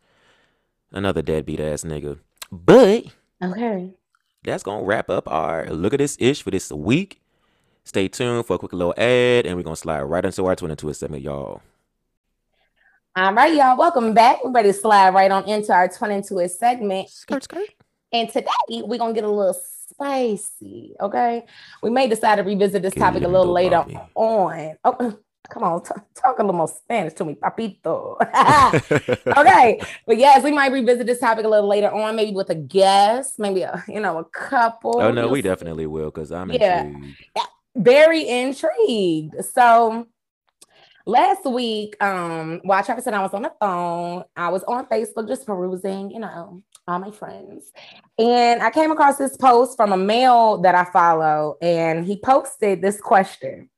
[0.91, 2.19] Another deadbeat ass nigga.
[2.51, 3.05] But
[3.43, 3.95] okay.
[4.45, 7.21] That's gonna wrap up our look at this ish for this week.
[7.85, 10.93] Stay tuned for a quick little ad, and we're gonna slide right into our 22
[10.93, 11.63] segment, y'all.
[13.17, 13.77] All right, y'all.
[13.77, 14.45] Welcome back.
[14.45, 17.09] We're ready to slide right on into our 22 segment.
[17.09, 17.69] Skirt, skirt.
[18.13, 19.57] And today we're gonna get a little
[19.89, 20.95] spicy.
[21.01, 21.45] Okay.
[21.83, 24.09] We may decide to revisit this Que topic a little lindo, later mami.
[24.15, 24.77] on.
[24.85, 25.19] Oh,
[25.51, 28.17] come on, t- talk a little more Spanish to me, papito.
[29.37, 29.81] okay.
[30.07, 33.39] But yes, we might revisit this topic a little later on, maybe with a guest,
[33.39, 35.01] maybe a you know, a couple.
[35.01, 35.49] Oh no, You'll we see.
[35.49, 36.85] definitely will because I'm Yeah.
[36.87, 37.17] intrigued.
[37.77, 39.45] very intrigued.
[39.45, 40.07] So
[41.07, 45.29] last week, um, while Travis and I was on the phone, I was on Facebook
[45.29, 47.71] just perusing, you know, all my friends.
[48.19, 52.83] And I came across this post from a male that I follow, and he posted
[52.83, 53.71] this question.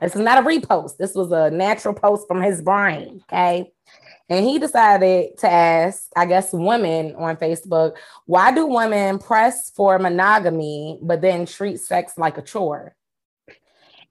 [0.00, 3.22] This is not a repost, this was a natural post from his brain.
[3.24, 3.72] Okay.
[4.28, 9.98] And he decided to ask, I guess, women on Facebook, why do women press for
[10.00, 12.96] monogamy but then treat sex like a chore?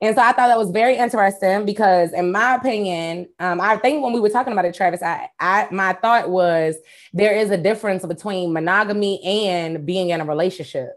[0.01, 4.03] And so I thought that was very interesting because, in my opinion, um, I think
[4.03, 6.75] when we were talking about it, Travis, I, I my thought was
[7.13, 10.91] there is a difference between monogamy and being in a relationship.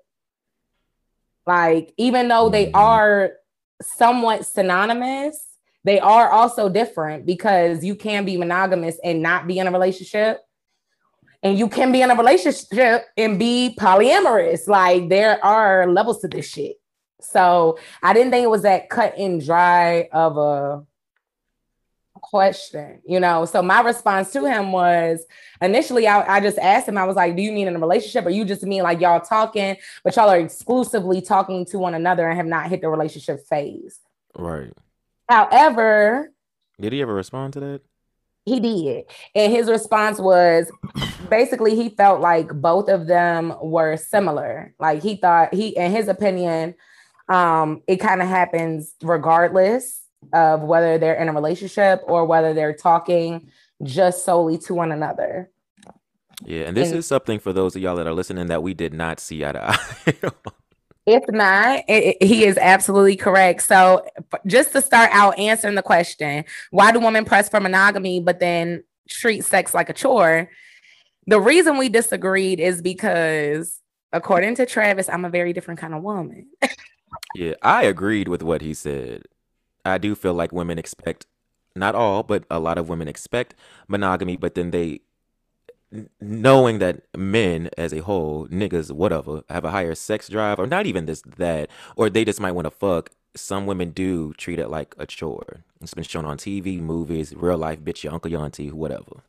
[1.47, 2.75] Like, even though they Mhm.
[2.75, 3.33] are
[3.83, 5.45] somewhat synonymous,
[5.85, 10.41] they are also different because you can be monogamous and not be in a relationship.
[11.43, 14.67] And you can be in a relationship and be polyamorous.
[14.67, 16.77] Like, there are levels to this shit.
[17.21, 20.85] So I didn't think it was that cut and dry of a
[22.21, 23.45] question, you know.
[23.45, 25.25] So my response to him was
[25.61, 28.27] initially I, I just asked him, I was like, Do you mean in a relationship
[28.27, 32.29] or you just mean like y'all talking, but y'all are exclusively talking to one another
[32.29, 34.01] and have not hit the relationship phase?
[34.37, 34.73] Right.
[35.29, 36.33] However,
[36.81, 37.81] Did he ever respond to that?
[38.49, 39.05] he did.
[39.35, 40.71] And his response was
[41.29, 44.75] basically he felt like both of them were similar.
[44.79, 46.75] Like he thought he in his opinion,
[47.29, 50.01] um, it kind of happens regardless
[50.33, 53.51] of whether they're in a relationship or whether they're talking
[53.83, 55.51] just solely to one another.
[56.45, 58.75] Yeah, and this And- is something for those of y'all that are listening that we
[58.75, 60.31] did not see eye to eye.
[61.11, 63.63] If not, it- it- he is absolutely correct.
[63.63, 64.05] So,
[64.47, 68.85] just to start out answering the question, why do women press for monogamy but then
[69.09, 70.51] treat sex like a chore?
[71.27, 73.81] The reason we disagreed is because,
[74.13, 76.49] according to Travis, I'm a very different kind of woman.
[77.35, 79.23] yeah, I agreed with what he said.
[79.89, 81.27] I do feel like women expect,
[81.75, 83.55] not all, but a lot of women expect
[83.89, 85.01] monogamy, but then they,
[86.21, 90.87] knowing that men as a whole, niggas, whatever, have a higher sex drive, or not
[90.87, 93.11] even this, that, or they just might want to fuck.
[93.35, 95.65] Some women do treat it like a chore.
[95.81, 99.23] It's been shown on TV, movies, real life, bitch, your uncle, your auntie, whatever.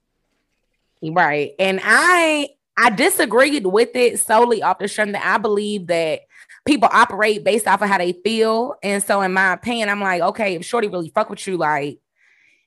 [1.02, 1.54] Right.
[1.60, 2.50] And I
[2.82, 6.22] I disagreed with it solely off the strength that I believe that
[6.66, 8.76] people operate based off of how they feel.
[8.84, 12.00] And so in my opinion, I'm like, okay, if Shorty really fuck with you, like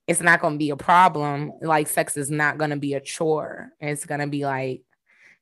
[0.06, 1.52] it's not gonna be a problem.
[1.60, 3.70] Like sex is not gonna be a chore.
[3.80, 4.82] It's gonna be like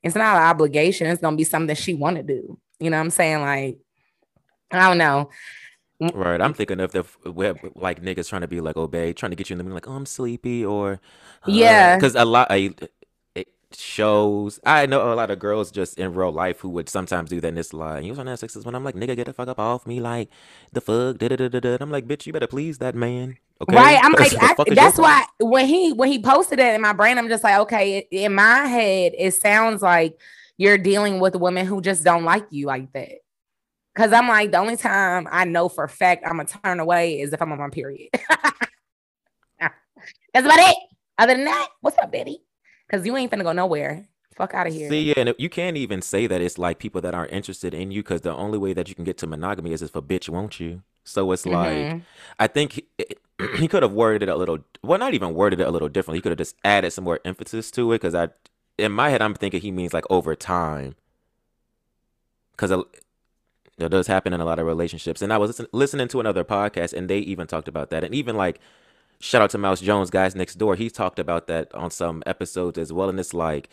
[0.03, 1.07] it's not an obligation.
[1.07, 2.59] It's gonna be something that she wanna do.
[2.79, 3.41] You know what I'm saying?
[3.41, 3.79] Like,
[4.71, 5.31] I don't know.
[6.15, 9.37] Right, I'm thinking of the web like niggas trying to be like obey, trying to
[9.37, 10.97] get you in the mood, like oh I'm sleepy or uh,
[11.47, 11.97] Yeah.
[11.97, 12.75] because a lot I,
[13.77, 17.41] shows I know a lot of girls just in real life who would sometimes do
[17.41, 18.05] that in this line.
[18.05, 20.01] You was on that sex when I'm like nigga get the fuck up off me
[20.01, 20.29] like
[20.73, 21.77] the fuck da da da da.
[21.81, 23.39] I'm like bitch you better please that man.
[23.63, 23.99] Okay, Right.
[24.03, 25.03] I'm like, I, that's problem?
[25.03, 28.35] why when he when he posted it in my brain, I'm just like, okay, in
[28.35, 30.19] my head, it sounds like
[30.57, 33.19] you're dealing with women who just don't like you like that.
[33.97, 37.21] Cause I'm like, the only time I know for a fact I'm gonna turn away
[37.21, 38.09] is if I'm on my period.
[40.33, 40.77] That's about it.
[41.19, 42.41] Other than that, what's up, Betty?
[42.91, 44.09] Cause you ain't finna go nowhere.
[44.35, 44.89] Fuck out of here.
[44.89, 47.91] See, yeah, and you can't even say that it's like people that aren't interested in
[47.91, 50.29] you because the only way that you can get to monogamy is if a bitch
[50.29, 50.83] won't you.
[51.05, 52.03] So it's like Mhm.
[52.39, 52.85] I think he,
[53.59, 56.19] he could have worded it a little, well, not even worded it a little differently.
[56.19, 58.29] He could have just added some more emphasis to it because I,
[58.79, 60.95] in my head, I'm thinking he means like over time.
[62.53, 62.71] Because
[63.79, 65.23] that does happen in a lot of relationships.
[65.23, 68.05] And I was listen, listening to another podcast and they even talked about that.
[68.05, 68.61] And even like,
[69.21, 70.75] shout out to Mouse Jones, guys next door.
[70.77, 73.09] He talked about that on some episodes as well.
[73.09, 73.69] And it's like,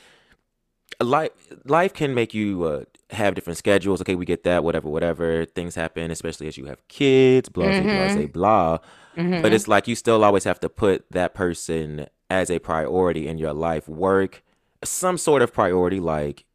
[1.02, 1.32] life
[1.66, 4.02] life can make you uh, have different schedules.
[4.02, 4.64] Okay, we get that.
[4.64, 5.46] Whatever, whatever.
[5.46, 7.50] Things happen, especially as you have kids.
[7.50, 8.08] Blah blah blah.
[8.10, 8.78] Say blah.
[9.16, 9.42] Mhm.
[9.42, 13.38] But it's like you still always have to put that person as a priority in
[13.38, 13.88] your life.
[13.88, 14.44] Work,
[14.84, 16.46] some sort of priority, like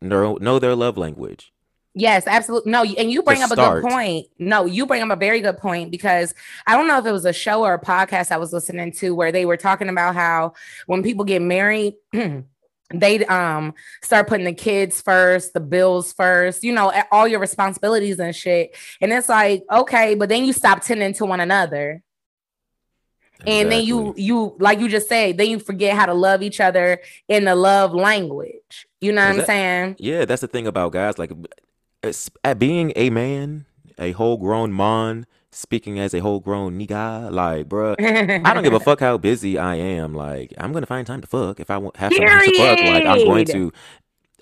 [0.00, 1.52] know know their love language.
[1.98, 2.70] Yes, absolutely.
[2.70, 4.26] No, and you bring up a good point.
[4.38, 6.34] No, you bring up a very good point because
[6.66, 9.14] I don't know if it was a show or a podcast I was listening to
[9.14, 10.52] where they were talking about how
[10.84, 11.94] when people get married,
[12.92, 18.18] they um start putting the kids first, the bills first, you know, all your responsibilities
[18.18, 18.76] and shit.
[19.00, 22.02] And it's like, okay, but then you stop tending to one another.
[23.46, 26.60] And then you you like you just said, then you forget how to love each
[26.60, 28.86] other in the love language.
[29.00, 29.96] You know what I'm saying?
[29.98, 31.18] Yeah, that's the thing about guys.
[31.18, 31.32] Like,
[32.44, 33.66] at being a man,
[33.98, 37.96] a whole grown man, speaking as a whole grown nigga, like, bruh,
[38.46, 40.14] I don't give a fuck how busy I am.
[40.14, 42.78] Like, I'm gonna find time to fuck if I want have someone to fuck.
[42.78, 43.72] Like, I'm going to.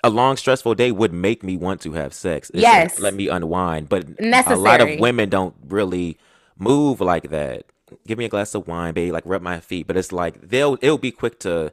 [0.03, 2.51] A long stressful day would make me want to have sex.
[2.51, 2.99] It's Yes.
[2.99, 3.89] let me unwind.
[3.89, 6.19] But a lot of women don't really
[6.59, 7.65] move like that.
[8.07, 9.15] Give me a glass of wine, babe.
[9.15, 9.87] Like, rub my feet.
[9.87, 11.73] But it's like they'll it'll be quick to,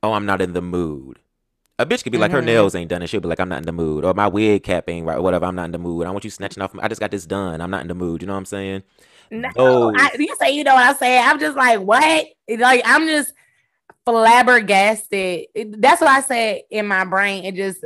[0.00, 1.18] oh, I'm not in the mood.
[1.78, 3.58] A bitch could be like, her nails ain't done, and she'll be like, I'm not
[3.58, 5.44] in the mood, or my wig cap ain't right, or whatever.
[5.44, 6.06] I'm not in the mood.
[6.06, 6.74] I want you snatching off.
[6.78, 7.60] I just got this done.
[7.60, 8.22] I'm not in the mood.
[8.22, 8.82] You know what I'm saying?
[9.30, 11.22] No, Those- I, you say you know what I'm saying.
[11.26, 12.26] I'm just like, what?
[12.48, 13.32] Like I'm just
[14.06, 15.46] flabbergasted.
[15.78, 17.44] That's what I said in my brain.
[17.44, 17.84] It just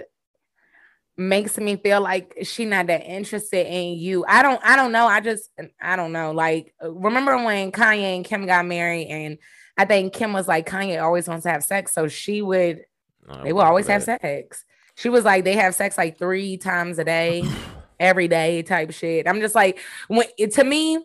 [1.16, 4.24] makes me feel like she not that interested in you.
[4.28, 4.60] I don't.
[4.64, 5.06] I don't know.
[5.06, 5.50] I just.
[5.80, 6.30] I don't know.
[6.30, 9.38] Like remember when Kanye and Kim got married, and
[9.76, 12.84] I think Kim was like, Kanye always wants to have sex, so she would.
[13.28, 14.64] I They will always have sex.
[14.94, 17.44] She was like, they have sex like three times a day,
[18.00, 19.26] every day type shit.
[19.26, 19.78] I'm just like,
[20.08, 20.98] when it, to me,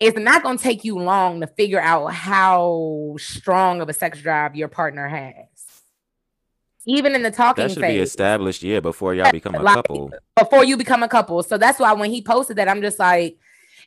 [0.00, 4.54] it's not gonna take you long to figure out how strong of a sex drive
[4.54, 5.34] your partner has.
[6.86, 10.10] Even in the talking That should be established, yeah, before y'all become a like- couple.
[10.38, 11.42] before you become a couple.
[11.42, 13.36] So that's why when he posted that, I'm just like,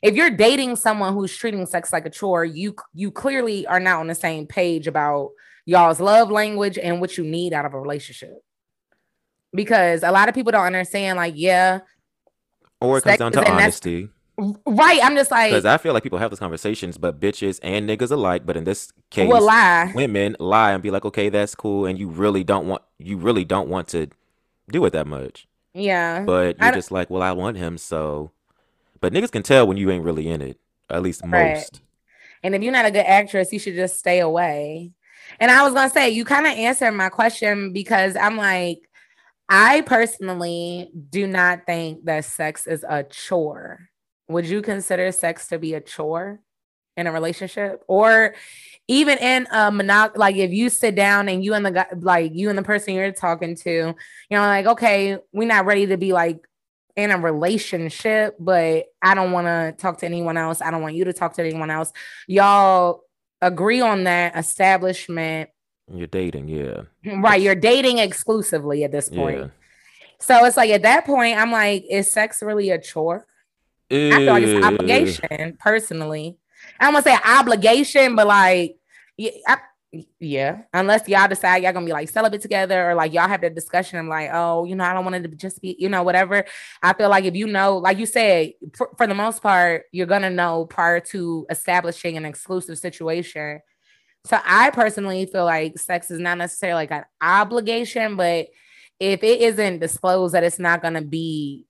[0.02, 3.98] if you're dating someone who's treating sex like a chore, you you clearly are not
[4.00, 5.30] on the same page about
[5.64, 8.42] y'all's love language and what you need out of a relationship.
[9.54, 11.80] Because a lot of people don't understand, like, yeah,
[12.80, 14.08] Or it comes down to honesty.
[14.66, 15.00] right.
[15.04, 18.10] I'm just like, Because I feel like people have those conversations, but bitches and niggas
[18.10, 18.46] alike.
[18.46, 19.92] But in this case, will lie.
[19.94, 23.44] women lie and be like, okay, that's cool, and you really don't want you really
[23.44, 24.08] don't want to
[24.70, 25.46] do it that much.
[25.74, 26.22] Yeah.
[26.24, 28.30] But you're just like, well, I want him, so.
[29.00, 30.58] But niggas can tell when you ain't really in it.
[30.88, 31.54] At least Right.
[31.56, 31.80] most.
[32.42, 34.92] And if you're not a good actress, you should just stay away.
[35.40, 38.78] And I was gonna say, you kind of answered my question because I'm like,
[39.48, 43.88] I personally do not think that sex is a chore.
[44.28, 46.40] Would you consider sex to be a chore
[46.96, 48.34] in a relationship, or
[48.88, 50.16] even in a monog?
[50.16, 52.94] Like, if you sit down and you and the guy, like you and the person
[52.94, 53.94] you're talking to, you
[54.30, 56.46] know, like, okay, we're not ready to be like
[56.96, 60.60] in a relationship, but I don't want to talk to anyone else.
[60.60, 61.92] I don't want you to talk to anyone else.
[62.26, 63.02] Y'all
[63.42, 65.50] agree on that establishment,
[65.92, 66.82] You're dating, yeah.
[67.04, 67.42] right?
[67.42, 69.38] You're dating exclusively at this point.
[69.38, 69.46] Yeah.
[70.20, 73.26] So it's like at that point, I'm like, is sex really a chore?
[73.90, 76.38] I feel like it's Eh, obligation, personally.
[76.80, 78.76] I don't want to say obligation, but like,
[79.18, 79.58] yeah, I-
[80.18, 80.62] yeah.
[80.72, 83.98] Unless y'all decide y'all gonna be like celibate together, or like y'all have that discussion.
[83.98, 86.44] I'm like, oh, you know, I don't want it to just be, you know, whatever.
[86.82, 90.06] I feel like if you know, like you said, for, for the most part, you're
[90.06, 93.60] gonna know prior to establishing an exclusive situation.
[94.24, 98.48] So I personally feel like sex is not necessarily like an obligation, but
[98.98, 101.66] if it isn't disclosed that it's not gonna be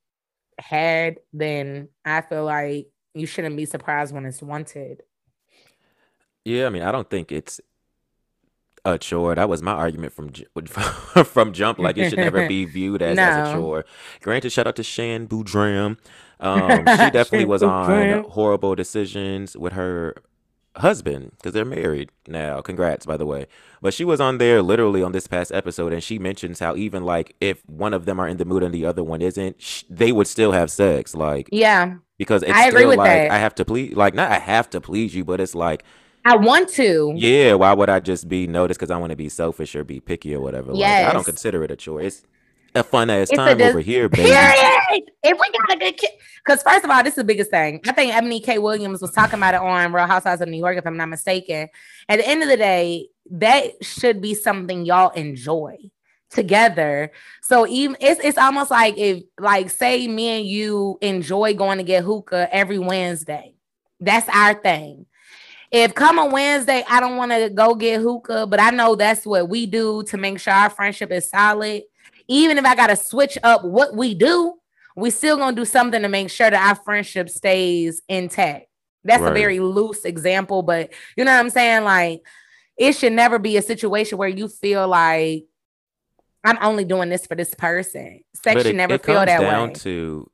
[0.58, 5.02] had, then I feel like you shouldn't be surprised when it's wanted.
[6.44, 7.60] Yeah, I mean, I don't think it's
[8.84, 9.34] a chore.
[9.34, 10.32] That was my argument from
[11.24, 11.78] from jump.
[11.78, 13.84] Like it should never be viewed as, as a chore.
[14.20, 15.98] Granted, shout out to Shan Boodram.
[16.40, 20.16] Um, she definitely was on horrible decisions with her
[20.76, 22.60] husband because they're married now.
[22.60, 23.46] Congrats, by the way.
[23.80, 27.04] But she was on there literally on this past episode, and she mentions how even
[27.04, 29.84] like if one of them are in the mood and the other one isn't, sh-
[29.88, 31.14] they would still have sex.
[31.14, 33.30] Like Yeah, because it's I agree with like that.
[33.30, 35.84] I have to please, like not I have to please you, but it's like
[36.24, 37.12] I want to.
[37.16, 40.00] yeah, why would I just be noticed because I want to be selfish or be
[40.00, 40.72] picky or whatever?
[40.72, 42.22] Like, I don't consider it a choice.
[42.74, 44.30] It's a fun ass It's time dis- over here, baby.
[44.30, 45.02] Period.
[45.22, 46.10] If we got a good kid,
[46.44, 47.80] because first of all, this is the biggest thing.
[47.86, 48.58] I think Eboni K.
[48.58, 51.68] Williams was talking about it on Real Housewives of New York, if I'm not mistaken.
[52.08, 55.76] At the end of the day, that should be something y'all enjoy
[56.30, 57.12] together.
[57.42, 61.84] So even it's it's almost like if like say me and you enjoy going to
[61.84, 63.54] get hookah every Wednesday.
[64.00, 65.06] That's our thing.
[65.72, 69.24] If come a Wednesday, I don't want to go get hookah, but I know that's
[69.24, 71.84] what we do to make sure our friendship is solid.
[72.28, 74.54] Even if I gotta switch up what we do,
[74.94, 78.66] we still gonna do something to make sure that our friendship stays intact.
[79.02, 81.84] That's a very loose example, but you know what I'm saying?
[81.84, 82.22] Like,
[82.76, 85.44] it should never be a situation where you feel like
[86.44, 88.20] I'm only doing this for this person.
[88.34, 89.74] Sex But should it, never it feel comes that down way.
[89.74, 90.30] to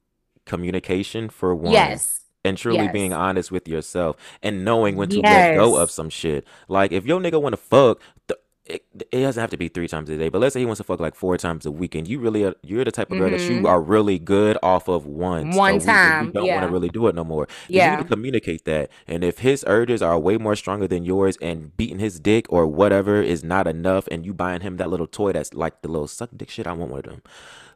[0.47, 1.73] communication for one.
[1.73, 2.21] Yes.
[2.49, 2.93] And truly Yes.
[2.93, 6.47] being honest with yourself and knowing when to let go of some shit.
[6.69, 9.89] Like if your nigga want to fuck, th- it, it doesn't have to be three
[9.89, 11.95] times a day, but let's say he wants to fuck like four times a week,
[11.95, 13.67] and you really are, you're the type of girl that you Mhm.
[13.67, 17.07] are really good off of once One week, time, You don't want to really do
[17.07, 17.47] it no more.
[17.47, 17.97] then you Yeah.
[17.97, 18.91] need to communicate that.
[19.07, 22.67] And if his urges are way more stronger than yours, and beating his dick or
[22.67, 26.07] whatever is not enough, and you buying him that little toy that's like the little
[26.07, 27.23] suck dick shit, I want one of them.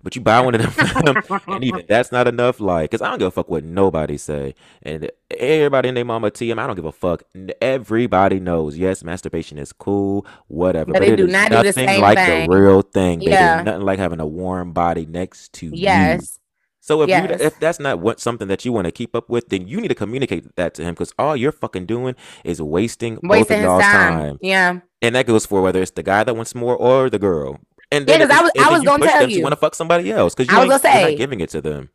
[0.02, 2.58] But you buy one of them and even that's not enough.
[2.60, 6.30] Like, cause I don't give a fuck what nobody say, and everybody in their mama
[6.30, 7.22] TM, I don't give a fuck.
[7.60, 11.56] Everybody knows, yes, masturbation is cool, whatever, But but, they it do is not do
[11.58, 12.50] the nothing same like thing.
[12.50, 13.20] the real thing.
[13.20, 13.30] baby.
[13.30, 13.62] Yeah.
[13.62, 15.72] nothing like having a warm body next to you.
[15.74, 16.38] Yes.
[16.80, 17.38] So if Yes.
[17.40, 19.80] you if that's not what something that you want to keep up with, then you
[19.80, 23.56] need to communicate that to him because all you're fucking doing is wasting, both of
[23.56, 24.12] his y'all's time.
[24.14, 24.38] time.
[24.42, 24.80] Yeah.
[25.00, 27.60] And that goes for whether it's the guy that wants more or the girl.
[27.92, 29.42] And Yeah, then 'cause I was, I was gonna tell them to you.
[29.42, 31.10] want to fuck somebody else because you I was gonna you're say.
[31.10, 31.90] not giving it to them.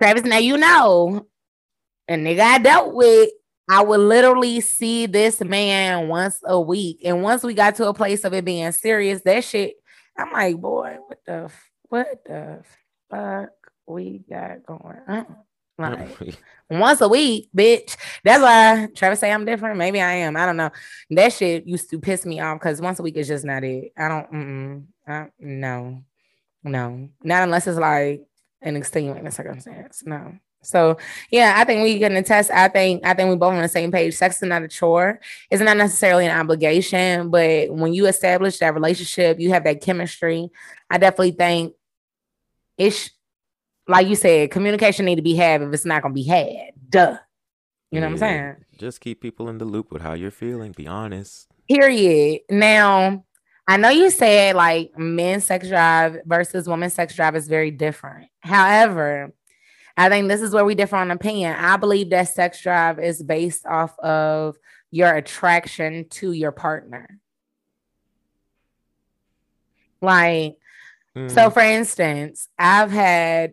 [0.00, 1.26] Travis, now you know,
[2.08, 3.30] a nigga I dealt with,
[3.68, 7.00] I would literally see this man once a week.
[7.04, 9.74] And once we got to a place of it being serious, that shit,
[10.16, 11.50] I'm like, boy, what the,
[11.88, 12.62] what the
[13.10, 13.50] fuck
[13.86, 15.26] we got going on?
[15.80, 16.10] Like,
[16.68, 17.96] once a week, bitch.
[18.22, 19.78] That's why Travis say I'm different.
[19.78, 20.36] Maybe I am.
[20.36, 20.68] I don't know.
[21.08, 23.90] That shit used to piss me off because once a week is just not it.
[23.96, 24.30] I don't.
[24.30, 26.02] Mm-mm, I, no,
[26.62, 28.22] no, not unless it's like
[28.62, 30.02] an extenuating circumstance.
[30.04, 30.34] No.
[30.62, 30.98] So
[31.30, 32.50] yeah, I think we can attest.
[32.50, 34.14] I think I think we both on the same page.
[34.14, 35.20] Sex is not a chore.
[35.50, 40.50] It's not necessarily an obligation, but when you establish that relationship, you have that chemistry.
[40.90, 41.74] I definitely think
[42.76, 43.10] it's
[43.88, 46.72] like you said, communication need to be had if it's not gonna be had.
[46.88, 47.16] Duh.
[47.90, 48.56] You know what I'm saying?
[48.78, 50.72] Just keep people in the loop with how you're feeling.
[50.72, 51.48] Be honest.
[51.68, 52.42] Period.
[52.48, 53.24] Now,
[53.70, 58.26] I know you said like men's sex drive versus women's sex drive is very different.
[58.40, 59.32] However,
[59.96, 61.54] I think this is where we differ on opinion.
[61.54, 64.56] I believe that sex drive is based off of
[64.90, 67.20] your attraction to your partner.
[70.00, 70.56] Like,
[71.28, 73.52] so Mm, for instance, I've had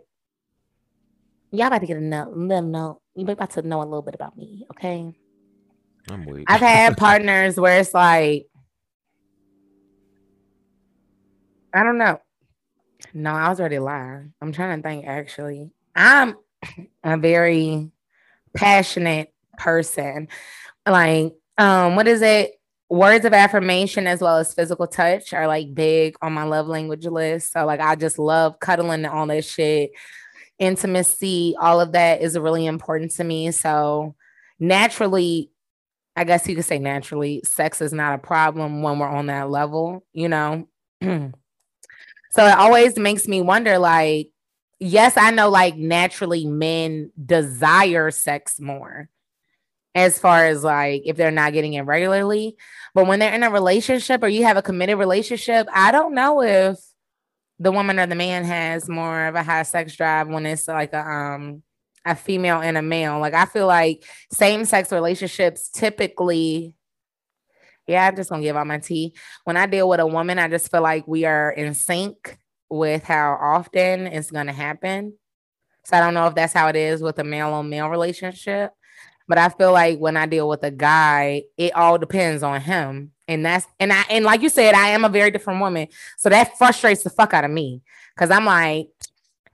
[1.51, 4.15] y'all about to get a know, little know, you about to know a little bit
[4.15, 5.15] about me, okay?
[6.09, 6.45] I'm weak.
[6.47, 8.47] I've had partners where it's like,
[11.78, 12.19] I don't know.
[13.13, 14.23] No, I was ready to lie.
[14.41, 15.69] I'm trying to think actually.
[15.95, 16.36] I'm
[17.03, 17.91] a very
[18.55, 20.28] passionate person.
[20.88, 22.53] Like, um, what is it?
[22.89, 27.05] Words of affirmation as well as physical touch are like big on my love language
[27.05, 27.51] list.
[27.51, 29.91] So like I just love cuddling and all that shit.
[30.57, 33.51] Intimacy, all of that is really important to me.
[33.51, 34.15] So
[34.59, 35.51] naturally,
[36.15, 39.51] I guess you could say naturally, sex is not a problem when we're on that
[39.51, 40.67] level, you know.
[42.32, 44.30] so it always makes me wonder like
[44.80, 49.09] yes, I know like naturally men desire sex more
[49.95, 52.55] as far as like if they're not getting it regularly.
[52.93, 56.41] But when they're in a relationship or you have a committed relationship, I don't know
[56.41, 56.78] if
[57.59, 60.93] the woman or the man has more of a high sex drive when it's like
[60.93, 61.63] a um
[62.05, 63.19] a female and a male.
[63.19, 66.73] Like I feel like same sex relationships typically
[67.88, 69.14] yeah, I'm just gonna give out my tea.
[69.46, 72.38] When I deal with a woman, I just feel like we are in sync
[72.70, 75.14] with how often it's gonna happen.
[75.86, 78.74] So I don't know if that's how it is with a male on male relationship.
[79.28, 83.12] But I feel like when I deal with a guy, it all depends on him.
[83.28, 85.88] And that's and I and like you said, I am a very different woman.
[86.18, 87.82] So that frustrates the fuck out of me.
[88.18, 88.90] Cause I'm like,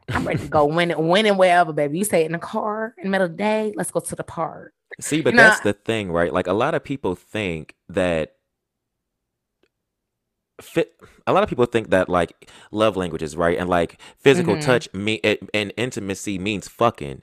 [0.09, 1.97] I'm ready to go win it, win it wherever, baby.
[1.97, 4.15] You say it in the car in the middle of the day, let's go to
[4.15, 4.73] the park.
[4.99, 6.31] See, but You know, that's the thing, right?
[6.33, 8.35] Like a lot of people think that
[10.61, 10.93] fit
[11.27, 13.57] a lot of people think that like love languages, right?
[13.57, 14.61] And like physical Mhm.
[14.61, 17.21] touch me it, and intimacy means fucking.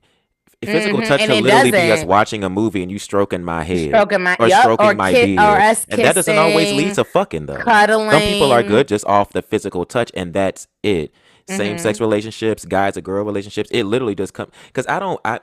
[0.62, 3.42] Physical Mhm, touch and can it literally be us watching a movie and you stroking
[3.42, 5.40] my head Stroking my or yup, stroking or my ki- beard.
[5.62, 7.56] us and that doesn't always lead to fucking though.
[7.56, 8.10] cuddling.
[8.10, 11.12] Some people are good just off the physical touch, and that's it.
[11.48, 11.80] Same Mhm.
[11.80, 15.40] sex relationships, guys or girl relationships, it literally does come because I don't I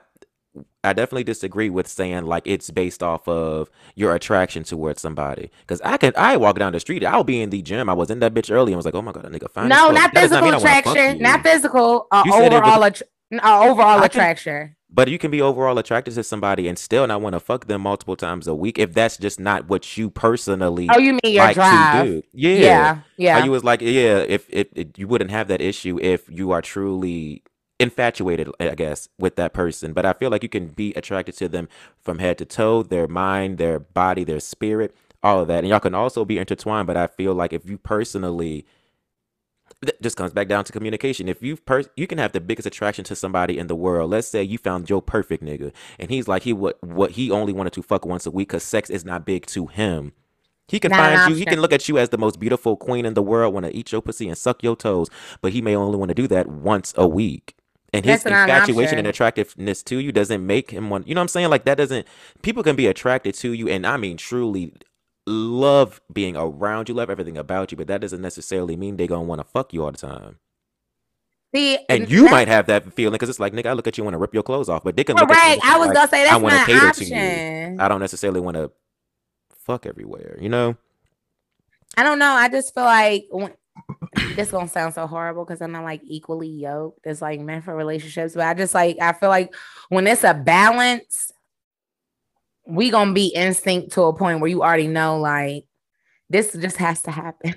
[0.87, 5.51] I definitely disagree with saying like it's based off of your attraction towards somebody.
[5.61, 7.89] Because I can I walk down the street, I'll be in the gym.
[7.89, 9.69] I was in that bitch early and was like, oh my god, that nigga fine.
[9.69, 11.19] No, not physical wanna attraction.
[11.19, 12.07] Not physical.
[12.11, 13.01] Uh, was- overall, att-
[13.33, 14.73] uh, overall I can- attraction.
[14.89, 17.81] But you can be overall attracted to somebody and still not want to fuck them
[17.81, 21.43] multiple times a week if that's just not what you personally Oh, you mean your
[21.43, 22.05] like drive?
[22.05, 22.23] to do.
[22.33, 22.49] Yeah.
[22.57, 23.37] Yeah, yeah.
[23.39, 26.51] How you was like, yeah, if, if, if you wouldn't have that issue if you
[26.51, 27.43] are truly
[27.79, 29.93] infatuated, I guess, with that person.
[29.93, 31.69] But I feel like you can be attracted to them
[32.01, 35.59] from head to toe, their mind, their body, their spirit, all of that.
[35.59, 36.87] And y'all can also be intertwined.
[36.87, 38.65] But I feel like if you personally
[39.83, 41.27] th- just comes back down to communication.
[41.27, 44.11] If you've per- you can have the biggest attraction to somebody in the world.
[44.11, 47.53] Let's say you found Joe perfect nigga, and he's like he what what he only
[47.53, 50.13] wanted to fuck once a week because sex is not big to him.
[50.67, 51.35] He can Not find you.
[51.37, 53.75] He can look at you as the most beautiful queen in the world, want to
[53.75, 55.09] eat your pussy and suck your toes,
[55.41, 57.55] but he may only want to do that once a week.
[57.93, 61.07] And his not an infatuation and attractiveness to you doesn't make him want.
[61.07, 61.49] You know what I'm saying?
[61.49, 62.05] Like that doesn't.
[62.41, 64.73] People can be attracted to you, and I mean truly
[65.25, 69.23] love being around you, love everything about you, but that doesn't necessarily mean they're gonna
[69.23, 70.37] want to fuck you all the time.
[71.55, 74.01] See, And you might have that feeling because it's like, nigga, I look at you
[74.03, 75.65] and want to rip your clothes off, but they can look at you Correct.
[75.65, 77.15] I was like, gonna say I that's wanna not an cater to you.
[77.15, 77.79] option.
[77.79, 78.71] I don't necessarily want to
[79.65, 80.75] fuck everywhere, you know?
[81.95, 82.31] I don't know.
[82.31, 83.27] I just feel like
[84.35, 86.99] this gonna sound so horrible because I'm not like equally yoked.
[87.05, 89.53] It's like meant for relationships, but I just like I feel like
[89.89, 91.31] when it's a balance,
[92.65, 95.65] we gonna be in sync to a point where you already know like
[96.29, 97.55] this just has to happen.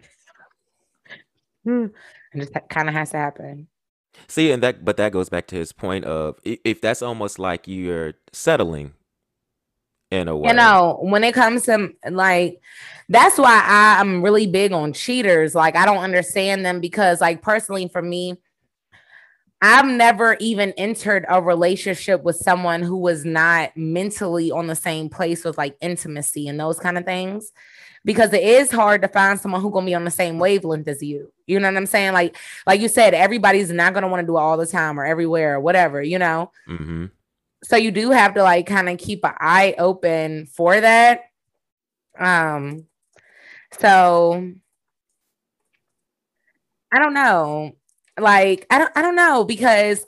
[1.65, 1.87] Hmm.
[2.33, 3.69] it just kind of has to happen.
[4.29, 7.69] See, and that, but that goes back to his point of if that's almost like
[7.69, 8.95] you're settling
[10.11, 10.49] in a way.
[10.49, 12.61] You know, when it comes to like,
[13.09, 15.55] that's why I, I'm really big on cheaters.
[15.55, 18.41] Like, I don't understand them because, like, personally, for me,
[19.63, 25.11] I've never even entered a relationship with someone who was not mentally on the same
[25.11, 27.53] place with like intimacy and those kind of things.
[28.03, 31.03] Because it is hard to find someone who's gonna be on the same wavelength as
[31.03, 31.31] you.
[31.47, 32.15] You know what I'm saying?
[32.15, 32.35] Like,
[32.67, 35.57] like you said, everybody's not gonna want to do it all the time or everywhere
[35.57, 37.07] or whatever, you know hmm
[37.63, 41.21] so you do have to like kind of keep an eye open for that
[42.19, 42.87] um
[43.81, 44.53] so
[46.93, 47.73] i don't know
[48.19, 50.05] like i don't i don't know because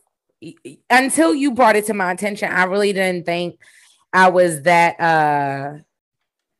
[0.91, 3.59] until you brought it to my attention i really didn't think
[4.15, 5.79] I was that uh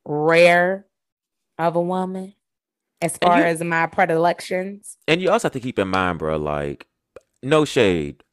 [0.05, 0.87] rare
[1.59, 2.33] of a woman
[2.99, 4.97] as far you- as my predilections.
[5.07, 6.87] And you also have to keep in mind, bro, like,
[7.43, 8.23] no shade.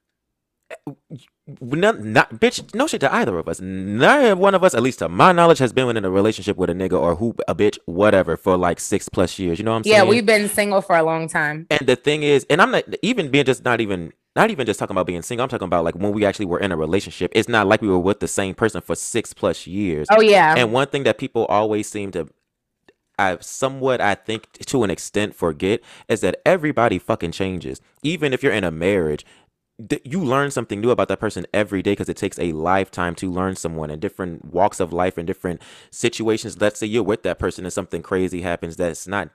[1.60, 3.60] Not, not, bitch, no shit to either of us.
[3.60, 6.70] None one of us, at least to my knowledge, has been in a relationship with
[6.70, 9.58] a nigga or who a bitch, whatever, for like six plus years.
[9.58, 10.06] You know what I'm Yeah, saying?
[10.06, 11.66] Yeah we've been single for a long time.
[11.70, 14.78] And the thing is, and I'm not even being just not even not even just
[14.78, 15.44] talking about being single.
[15.44, 17.32] I'm talking about like when we actually were in a relationship.
[17.34, 20.08] It's not like we were with the same person for six plus years.
[20.10, 20.54] Oh yeah.
[20.56, 22.28] And one thing that people always seem to
[23.18, 27.80] I somewhat I think to an extent forget is that everybody fucking changes.
[28.02, 29.26] Even if you're in a marriage,
[30.04, 33.30] you learn something new about that person every day because it takes a lifetime to
[33.30, 36.60] learn someone in different walks of life and different situations.
[36.60, 39.30] Let's say you're with that person and something crazy happens that's not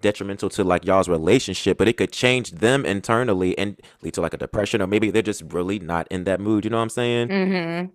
[0.00, 4.34] detrimental to like y'all's relationship, but it could change them internally and lead to like
[4.34, 6.64] a depression or maybe they're just really not in that mood.
[6.64, 7.28] You know what I'm saying?
[7.28, 7.86] hmm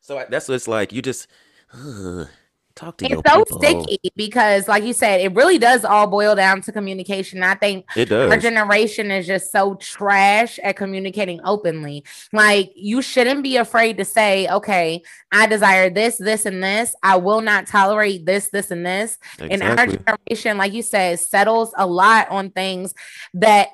[0.00, 0.92] So that's what it's like.
[0.92, 1.26] You just
[1.74, 2.28] ugh,
[2.74, 3.58] talk to It's so people.
[3.58, 7.42] sticky because, like you said, it really does all boil down to communication.
[7.42, 12.04] I think It our generation is just so trash at communicating openly.
[12.32, 16.94] Like, you shouldn't be afraid to say, okay, I desire this, this, and this.
[17.02, 19.18] I will not tolerate this, this, and this.
[19.38, 22.94] And our generation, like you said, settles a lot on things
[23.34, 23.68] that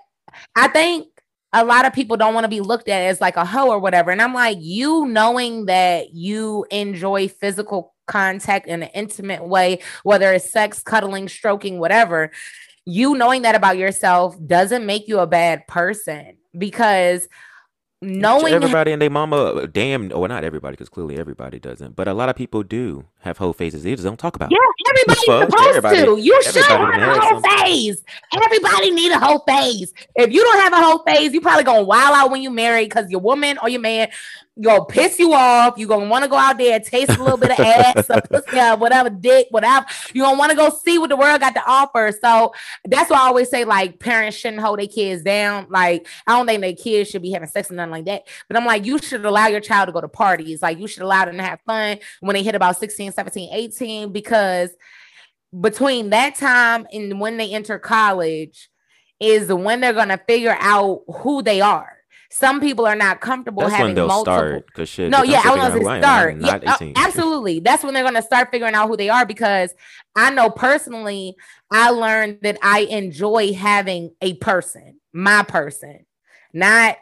[0.54, 1.08] I think
[1.52, 3.78] a lot of people don't want to be looked at as like a hoe or
[3.78, 4.10] whatever.
[4.10, 10.32] And I'm like, you knowing that you enjoy physical contact in an intimate way, whether
[10.32, 12.30] it's sex, cuddling, stroking, whatever,
[12.84, 17.28] you knowing that about yourself doesn't make you a bad person because
[18.00, 22.14] knowing everybody and their mama, damn, or not everybody, because clearly everybody doesn't, but a
[22.14, 23.82] lot of people do have whole faces.
[23.82, 24.52] They just don't talk about.
[24.52, 24.54] it.
[24.58, 26.16] Yeah, everybody's supposed everybody- to.
[26.20, 28.02] You should have a whole phase.
[28.32, 29.92] Everybody need a whole phase.
[30.14, 32.84] If you don't have a whole phase, you probably gonna wild out when you marry
[32.84, 34.08] because your woman or your man
[34.60, 35.78] gonna piss you off.
[35.78, 38.20] You gonna want to go out there and taste a little bit of ass, or
[38.22, 39.86] pussy, or whatever, dick, whatever.
[40.12, 42.12] You gonna want to go see what the world got to offer.
[42.20, 42.52] So
[42.84, 45.66] that's why I always say like parents shouldn't hold their kids down.
[45.70, 48.24] Like I don't think their kids should be having sex and nothing like that.
[48.48, 50.60] But I'm like, you should allow your child to go to parties.
[50.62, 54.12] Like you should allow them to have fun when they hit about 16, 17, 18,
[54.12, 54.70] because
[55.58, 58.68] between that time and when they enter college
[59.20, 61.94] is when they're gonna figure out who they are.
[62.30, 64.34] Some people are not comfortable That's having when they'll multiple.
[64.34, 64.72] start.
[64.74, 65.10] Cause shit.
[65.10, 66.02] No, yeah, I was gonna say who I am.
[66.02, 66.40] start.
[66.40, 67.60] Yeah, uh, absolutely.
[67.60, 69.72] That's when they're gonna start figuring out who they are because
[70.14, 71.36] I know personally,
[71.70, 76.04] I learned that I enjoy having a person, my person,
[76.52, 76.98] not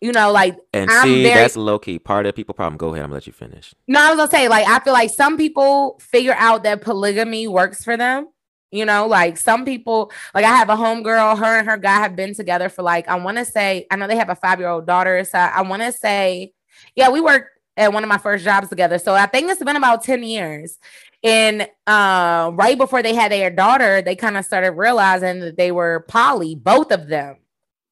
[0.00, 2.76] you know, like And I'm see, very- that's low key part of the people problem.
[2.78, 3.74] Go ahead, I'm gonna let you finish.
[3.86, 7.46] no, I was gonna say, like, I feel like some people figure out that polygamy
[7.48, 8.28] works for them.
[8.72, 12.14] You know, like some people, like I have a homegirl, her and her guy have
[12.14, 14.68] been together for like, I want to say, I know they have a five year
[14.68, 15.24] old daughter.
[15.24, 16.52] So I want to say,
[16.94, 18.98] yeah, we worked at one of my first jobs together.
[18.98, 20.78] So I think it's been about 10 years.
[21.24, 25.72] And uh, right before they had their daughter, they kind of started realizing that they
[25.72, 27.38] were poly, both of them,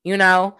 [0.04, 0.56] you know?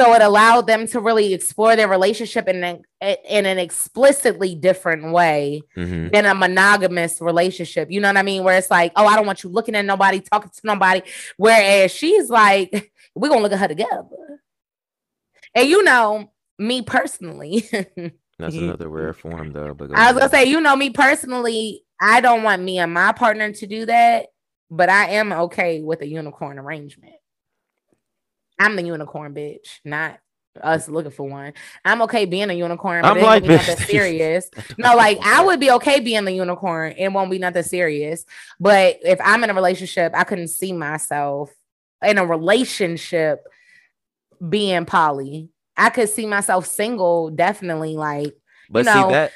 [0.00, 2.82] So it allowed them to really explore their relationship in an,
[3.28, 7.90] in an explicitly different way hmm than a monogamous relationship.
[7.90, 8.42] You know what I mean?
[8.42, 11.02] Where it's like, oh, I don't want you looking at nobody, talking to nobody.
[11.36, 14.40] Whereas she's like, we're gonna look at her together.
[15.54, 17.68] And you know, me personally,
[18.38, 19.74] That's another rare form though.
[19.74, 22.94] But go I was gonna say, you know, me personally, I don't want me and
[22.94, 24.28] my partner to do that,
[24.70, 27.19] but I am okay with a unicorn arrangement.
[28.60, 30.18] I'm the unicorn bitch, not
[30.60, 31.54] us looking for one.
[31.84, 34.50] I'm okay being a unicorn, but I'm like, nothing serious.
[34.78, 36.92] No, like I would be okay being the unicorn.
[36.98, 38.24] It won't be nothing serious.
[38.58, 41.50] But if I'm in a relationship, I couldn't see myself
[42.02, 43.46] in a relationship
[44.46, 45.48] being poly.
[45.76, 47.96] I could see myself single, definitely.
[47.96, 48.34] Like,
[48.68, 49.32] But know- see that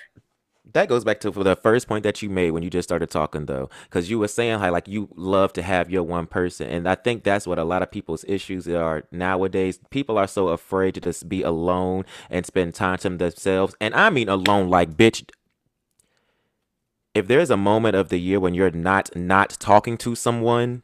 [0.75, 3.47] that goes back to the first point that you made when you just started talking
[3.47, 6.89] though, because you were saying how like you love to have your one person, and
[6.89, 9.79] I think that's what a lot of people's issues are nowadays.
[9.91, 14.11] People are so afraid to just be alone and spend time to themselves, and I
[14.11, 15.29] mean alone, like bitch.
[17.15, 20.83] If there's a moment of the year when you're not not talking to someone,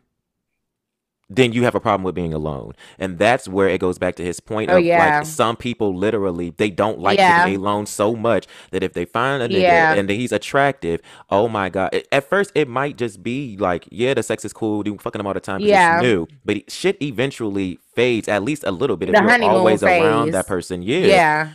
[1.32, 2.72] then you have a problem with being alone.
[2.98, 5.18] And that's where it goes back to his point Oh, of yeah.
[5.18, 7.44] like some people literally they don't like Yeah.
[7.46, 9.94] being alone so much that if they find a nigga Yeah.
[9.94, 11.00] and he's attractive,
[11.30, 11.90] oh my god.
[12.10, 15.26] At first it might just be like, yeah, the sex is cool, you fucking him
[15.26, 15.98] all the time Yeah.
[15.98, 16.26] it's new.
[16.44, 20.32] But shit eventually fades at least a little bit if The you're honeymoon always around
[20.32, 20.82] that person.
[20.82, 20.98] Yeah.
[20.98, 21.48] yeah.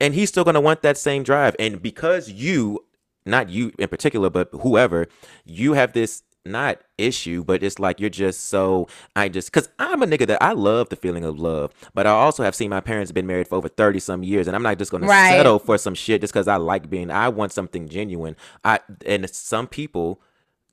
[0.00, 1.54] And he's still gonna want that same drive.
[1.58, 2.80] And because you
[3.26, 5.06] not you in particular, but whoever,
[5.44, 10.02] you have this not issue, but it's like you're just so I just because I'm
[10.02, 12.80] a nigga that I love the feeling of love, but I also have seen my
[12.80, 15.28] parents been married for over thirty some years, and I'm not just gonna Right.
[15.28, 17.10] settle for some shit just because I like being.
[17.10, 18.36] I want something genuine.
[18.64, 20.20] I and some people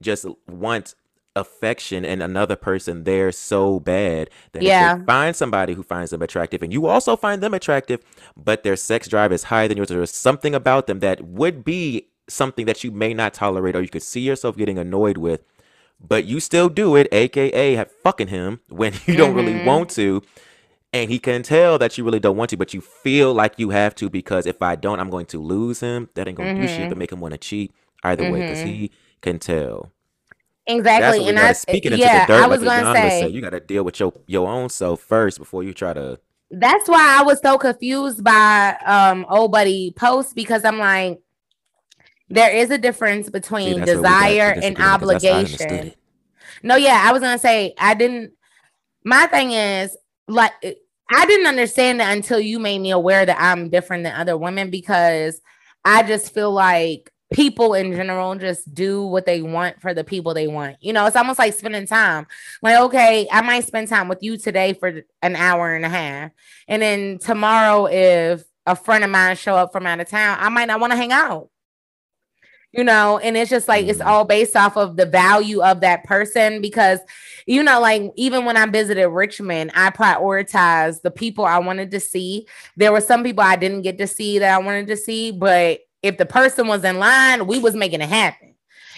[0.02, 0.96] just want
[1.38, 5.04] affection and another person there so bad that Yeah.
[5.06, 8.00] find somebody who finds them attractive and you also find them attractive
[8.38, 11.66] but their sex drive is higher than yours or there's something about them that would
[11.66, 15.44] be something that you may not tolerate or you could see yourself getting annoyed with
[16.08, 19.64] but you still do it aka fucking him when you don't really Mhm.
[19.64, 20.22] want to
[20.94, 23.70] and he can tell that you really don't want to but you feel like you
[23.72, 26.68] have to because if i don't i'm going to lose him that ain't gonna do
[26.68, 28.92] shit but make him want to cheat either way because he
[29.22, 29.92] can tell
[30.68, 31.28] Exactly.
[31.30, 33.28] And I speak it into yeah, the dirt I was like gonna Adonis say.
[33.28, 36.20] You gotta deal with your your own self first before you try to
[36.52, 41.20] that's why I was so confused by um old buddy post because I'm like,
[42.30, 45.24] there is a difference between that's where we got the desire and disagreement, 'cause that's
[45.26, 45.94] how I understood obligation.
[46.64, 48.32] No, yeah, I was gonna say I didn't.
[49.04, 49.96] My thing is
[50.28, 50.52] like
[51.12, 54.72] I didn't understand that until you made me aware that I'm different than other women
[54.72, 55.40] because
[55.84, 60.34] I just feel like people in general just do what they want for the people
[60.34, 60.78] they want.
[60.80, 62.26] You know, it's almost like spending time.
[62.64, 66.32] Like, okay, I might spend time with you today for an hour and a half,
[66.68, 70.50] and then tomorrow, if a friend of mine show up from out of town, I
[70.50, 71.50] might not want to hang out
[72.76, 74.06] you know and it's just like it's Mhm.
[74.06, 77.00] all based off of the value of that person because
[77.46, 82.00] you know like even when i visited richmond i prioritized the people i wanted to
[82.00, 82.48] see.
[82.76, 85.80] There were some people i didn't get to see that i wanted to see but
[86.04, 88.56] if the person was in line we was making it happen.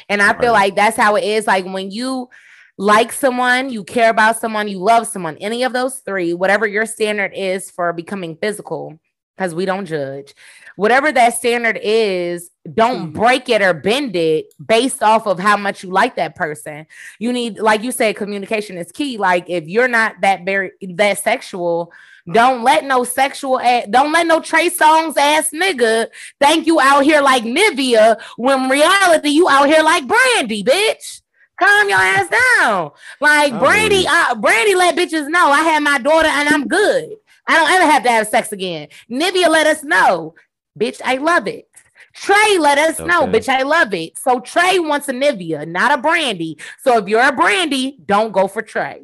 [0.09, 1.47] And i feel like that's how it is.
[1.47, 2.30] Like when you
[2.78, 6.86] like someone you care about someone you love someone any of those three whatever your
[6.86, 8.99] standard is for becoming physical
[9.36, 10.36] because we don't judge
[10.78, 13.13] whatever that standard is, don't Mhm.
[13.13, 16.86] break it or bend it based off of how much you like that person.
[17.19, 19.17] You need, like you said, communication is key.
[19.17, 21.91] Like if you're not that very that sexual,
[22.32, 26.07] don't let no sexual a- don't let no Trey Songz ass nigga
[26.41, 31.21] think you out here like Nivea when reality you out here like Brandy, bitch.
[31.59, 32.91] Calm your ass down.
[33.19, 37.13] Like I Brandy, uh, Brandy let bitches know I had my daughter and I'm good.
[37.47, 38.89] I don't ever have to have sex again.
[39.09, 40.36] Nivea let us know,
[40.78, 41.67] bitch, I love it.
[42.13, 44.17] Trey let us know, bitch, I love it.
[44.17, 46.57] So Trey wants a Nivea, not a Brandy.
[46.82, 49.03] So if you're a Brandy, don't go for Trey.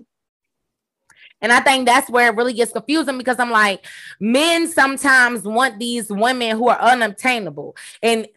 [1.42, 3.86] And I think that's where it really gets confusing because I'm like,
[4.20, 7.76] men sometimes want these women who are unobtainable.
[8.02, 8.28] And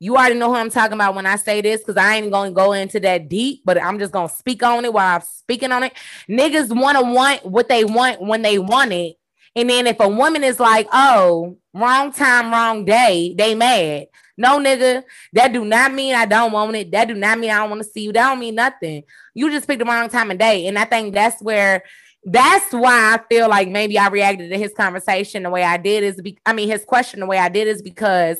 [0.00, 2.52] you already know who I'm talking about when I say this because I ain't going
[2.52, 5.22] to go into that deep, but I'm just going to speak on it while I'm
[5.22, 5.92] speaking on it.
[6.28, 9.16] Niggas want to want what they want when they want it.
[9.56, 14.08] And then if a woman is like, oh, wrong time, wrong day, they mad.
[14.36, 16.90] No, nigga, that do not mean I don't want it.
[16.90, 18.12] That do not mean I don't want to see you.
[18.12, 19.04] That don't mean nothing.
[19.32, 20.66] You just picked the wrong time and day.
[20.66, 21.84] And I think that's where
[22.24, 26.02] that's why I feel like maybe I reacted to his conversation the way I did
[26.02, 28.38] is be, I mean his question the way I did is because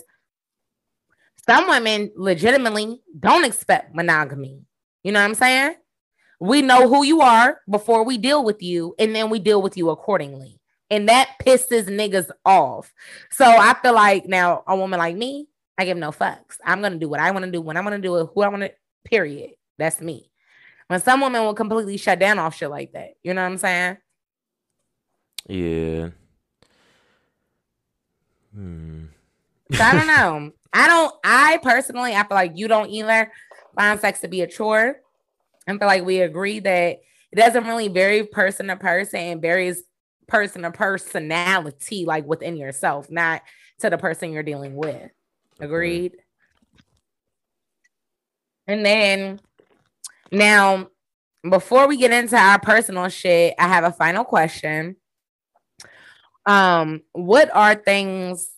[1.46, 4.62] some women legitimately don't expect monogamy.
[5.02, 5.74] You know what I'm saying?
[6.40, 9.76] We know who you are before we deal with you, and then we deal with
[9.76, 10.58] you accordingly.
[10.94, 12.92] And that pisses niggas off.
[13.32, 16.58] So I feel like now a woman like me, I give no fucks.
[16.64, 18.42] I'm gonna do what I want to do when I want to do it, who
[18.42, 18.72] I want to,
[19.04, 19.50] period.
[19.76, 20.30] That's me.
[20.86, 23.14] When some women will completely shut down off shit like that.
[23.24, 23.96] You know what I'm saying?
[25.48, 26.10] Yeah.
[28.54, 29.06] Hmm.
[29.72, 30.52] So I don't know.
[30.72, 31.14] I don't.
[31.24, 33.32] I personally, I feel like you don't either
[33.74, 35.00] find sex to be a chore.
[35.66, 37.00] I feel like we agree that
[37.32, 39.82] it doesn't really vary person to person and varies
[40.26, 43.42] person to personality, like within yourself, not
[43.80, 45.10] to the person you're dealing with.
[45.60, 46.16] Agreed.
[48.66, 49.40] And then
[50.32, 50.88] now,
[51.48, 54.96] before we get into our personal shit, I have a final question.
[56.46, 58.54] Um, what are things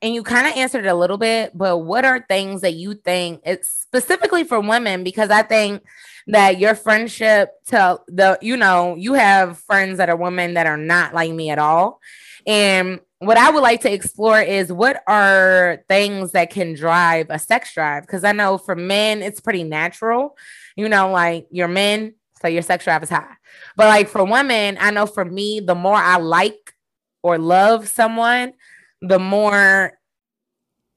[0.00, 2.94] and you kind of answered it a little bit, but what are things that you
[2.94, 5.04] think it's specifically for women?
[5.04, 5.82] Because I think
[6.26, 10.76] that your friendship to the, you know, you have friends that are women that are
[10.76, 12.00] not like me at all.
[12.46, 17.38] And what I would like to explore is what are things that can drive a
[17.38, 18.02] sex drive?
[18.02, 20.36] Because I know for men, it's pretty natural,
[20.76, 23.36] you know, like you're men, so your sex drive is high.
[23.76, 26.74] But like for women, I know for me, the more I like
[27.22, 28.52] or love someone,
[29.00, 29.98] the more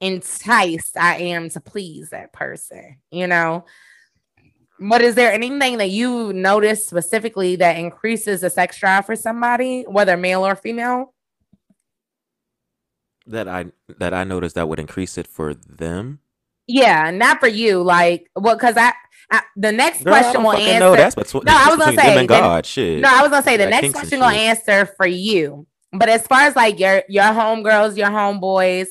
[0.01, 3.65] enticed I am to please that person, you know.
[4.79, 9.83] But is there anything that you notice specifically that increases the sex drive for somebody,
[9.87, 11.13] whether male or female?
[13.25, 13.65] That I
[13.97, 16.19] that I noticed that would increase it for them.
[16.67, 17.81] Yeah, not for you.
[17.81, 18.93] Like, well, because I
[19.29, 20.79] I, the next Girl, question will answer.
[20.79, 20.95] know.
[20.95, 22.65] That's between, No, I was gonna say, God.
[22.65, 23.01] Shit.
[23.01, 25.67] No, I was gonna say the Like next question gonna answer for you.
[25.91, 28.87] But as far as like your your homegirls, your homeboys,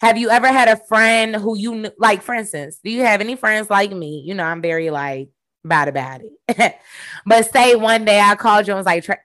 [0.00, 2.22] have you ever had a friend who you like?
[2.22, 4.22] For instance, do you have any friends like me?
[4.26, 5.28] You know, I'm very like
[5.64, 6.76] bad about it.
[7.26, 9.18] but say one day I called you and was like, "Tra-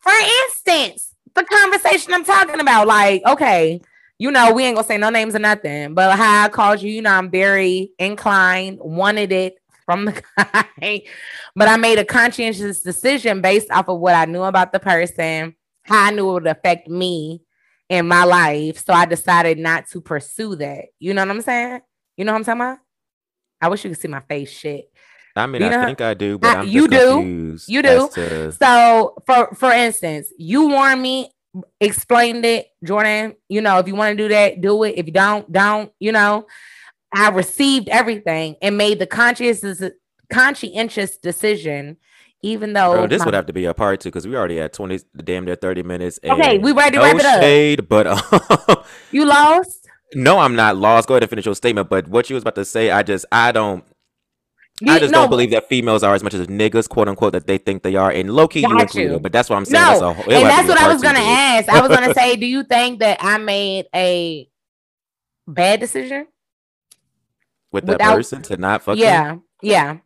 [0.00, 0.12] for
[0.46, 3.80] instance, the conversation I'm talking about, like, okay,
[4.18, 6.90] you know, we ain't gonna say no names or nothing, but how I called you,
[6.90, 9.54] you know, I'm very inclined, wanted it
[9.86, 11.02] from the guy,
[11.56, 15.54] but I made a conscientious decision based off of what I knew about the person,
[15.84, 17.40] how I knew it would affect me
[17.90, 18.82] in my life.
[18.86, 20.86] So I decided not to pursue that.
[20.98, 21.80] You know what I'm saying?
[22.16, 22.78] You know what I'm talking about?
[23.60, 24.90] I wish you could see my face shit.
[25.36, 26.98] I mean, You I know- think I do, but I- I'm you do.
[27.16, 28.08] confused You do.
[28.14, 31.30] to- So for for instance, you warned me,
[31.80, 33.34] explained it, Jordan.
[33.48, 34.94] You know, if you want to do that, do it.
[34.96, 35.92] If you don't, don't.
[36.00, 36.46] You know,
[37.12, 39.64] I received everything and made the conscious
[40.32, 41.96] conscientious decision,
[42.42, 44.56] even though Bro, this my- would have to be a part two because we already
[44.56, 46.18] had 20, damn near 30 minutes.
[46.24, 47.40] Okay, we ready to no wrap it up.
[47.42, 48.82] shade, but uh,
[49.12, 49.86] you lost.
[50.14, 51.06] no, I'm not lost.
[51.08, 51.88] Go ahead and finish your statement.
[51.90, 53.84] But what you was about to say, I just, I don't,
[54.88, 57.46] I just no, don't believe that females are as much as niggas, quote unquote, that
[57.46, 58.10] they think they are.
[58.10, 59.12] And low key, you included.
[59.12, 59.20] you.
[59.20, 59.84] But that's what I'm saying.
[60.00, 61.68] No, that's a, and that's to what I was gonna ask.
[61.68, 64.48] I was gonna say, do you think that I made a
[65.46, 66.26] bad decision?
[67.72, 69.42] with that without- person to not fuck them?
[69.62, 69.98] yeah,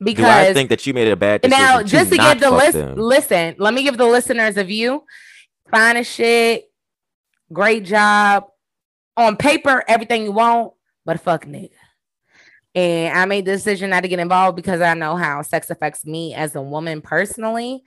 [0.00, 0.44] yeah.
[0.44, 2.50] Do I think that you made a bad decision now, just to not give the
[2.50, 2.96] list, them?
[2.96, 5.04] listen, let me give the listeners a view.
[5.70, 6.70] Fine as shit,
[7.52, 8.46] great job.
[9.16, 10.72] On paper, everything you want,
[11.04, 11.70] but fuck nigga.
[12.74, 16.06] And I made the decision not to get involved because I know how sex affects
[16.06, 17.82] me as a woman personally.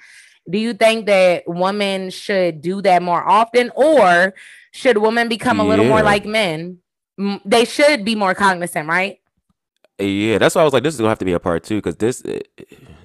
[0.50, 4.34] Do you think that women should do that more often, or
[4.72, 6.80] should women become a little more like men?
[7.46, 9.20] They should be more cognizant, right?
[10.00, 11.76] Yeah, that's why I was like, this is gonna have to be a part two
[11.78, 12.40] because this, eh,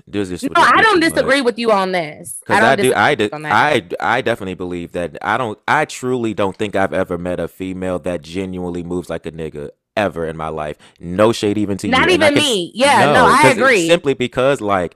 [0.07, 1.11] this just No, I don't much.
[1.13, 2.39] disagree with you on this.
[2.41, 3.31] Because don't I, do, I that.
[3.45, 7.47] I, I definitely believe that I don't, I truly don't think I've ever met a
[7.49, 10.79] female that genuinely moves like a nigga ever in my life.
[10.99, 11.91] No shade even to you.
[11.91, 12.73] Not even can- me.
[12.75, 13.89] Yeah, no, I 'cause it's agree.
[13.89, 14.95] Simply because, like,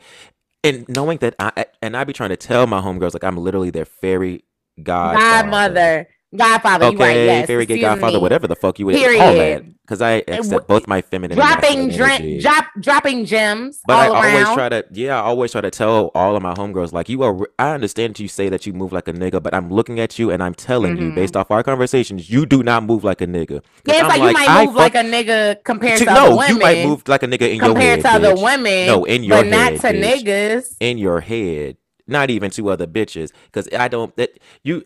[0.65, 3.71] and knowing that I, and I be trying to tell my homegirls like I'm literally
[3.71, 4.45] their fairy
[4.83, 5.21] godfather.
[5.43, 6.87] Godmother, Godfather.
[6.87, 7.17] Okay, you right?
[7.17, 8.23] Yes, fairy gay godfather, me.
[8.23, 9.65] whatever the fuck you is, all that.
[9.83, 14.15] Because I accept both my feminine Dropping, and masculine drop, dropping gems But I all
[14.15, 17.23] always try to, yeah, I always try to tell all of my homegirls, like, you
[17.23, 20.19] are, I understand you say that you move like a nigga, but I'm looking at
[20.19, 21.15] you and I'm telling you, Mhm.
[21.17, 23.61] based off our conversations, you do not move like a nigga.
[23.85, 26.37] yeah, it's I'm like, you might I move like a nigga compared to- to, no,
[26.37, 26.49] women.
[26.57, 28.43] you might move like a nigga in your compared head, to other bitch.
[28.43, 28.87] women.
[28.87, 30.23] No, in your but not to bitch.
[30.25, 30.77] niggas.
[30.81, 31.77] in your head,
[32.07, 33.33] not even to other bitches.
[33.47, 34.85] Because I don't that you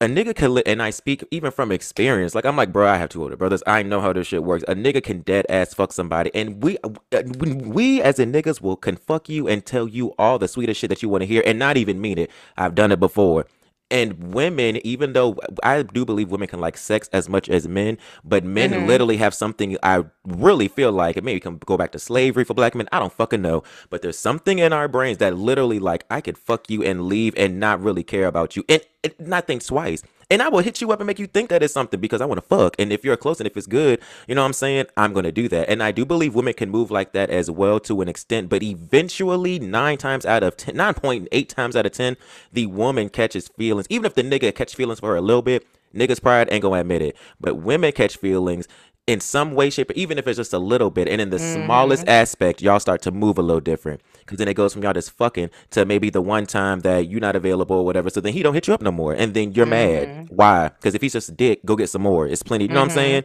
[0.00, 2.34] a nigga can li- and I speak even from experience.
[2.34, 3.62] Like I'm like, bro, I have two older brothers.
[3.66, 4.64] I know how this shit works.
[4.68, 6.90] A nigga can dead ass fuck somebody, and we uh,
[7.36, 10.90] we as in niggas will can fuck you and tell you all the sweetest shit
[10.90, 12.30] that you want to hear, and not even mean it.
[12.56, 13.46] I've done it before.
[13.88, 17.98] And women, even though I do believe women can like sex as much as men,
[18.24, 18.86] but men Mhm.
[18.88, 22.54] literally have something I really feel like, and maybe can go back to slavery for
[22.54, 22.88] black men.
[22.90, 23.62] I don't fucking know.
[23.88, 27.32] But there's something in our brains that literally like I could fuck you and leave
[27.36, 30.02] and not really care about you and, and not think twice.
[30.28, 32.24] And I will hit you up and make you think that it's something because I
[32.24, 32.74] want to fuck.
[32.80, 34.86] And if you're close and if it's good, you know what I'm saying?
[34.96, 35.68] I'm going to do that.
[35.68, 38.48] And I do believe women can move like that as well to an extent.
[38.48, 42.16] But eventually, nine times out of 10, 9.8 times out of 10,
[42.52, 43.86] the woman catches feelings.
[43.88, 45.64] Even if the nigga catch feelings for her a little bit,
[45.94, 47.16] niggas pride ain't going to admit it.
[47.40, 48.66] But women catch feelings
[49.06, 51.08] in some way, shape, or even if it's just a little bit.
[51.08, 52.10] And in the smallest mm-hmm.
[52.10, 54.00] aspect, y'all start to move a little different.
[54.26, 57.20] Because then it goes from y'all just fucking to maybe the one time that you're
[57.20, 58.10] not available or whatever.
[58.10, 59.14] So then he don't hit you up no more.
[59.14, 60.08] And then you're mad.
[60.08, 60.34] Mm-hmm.
[60.34, 60.68] Why?
[60.68, 62.26] Because if he's just a dick, go get some more.
[62.26, 62.64] It's plenty.
[62.64, 62.96] You know what I'm mm-hmm.
[62.96, 63.24] saying?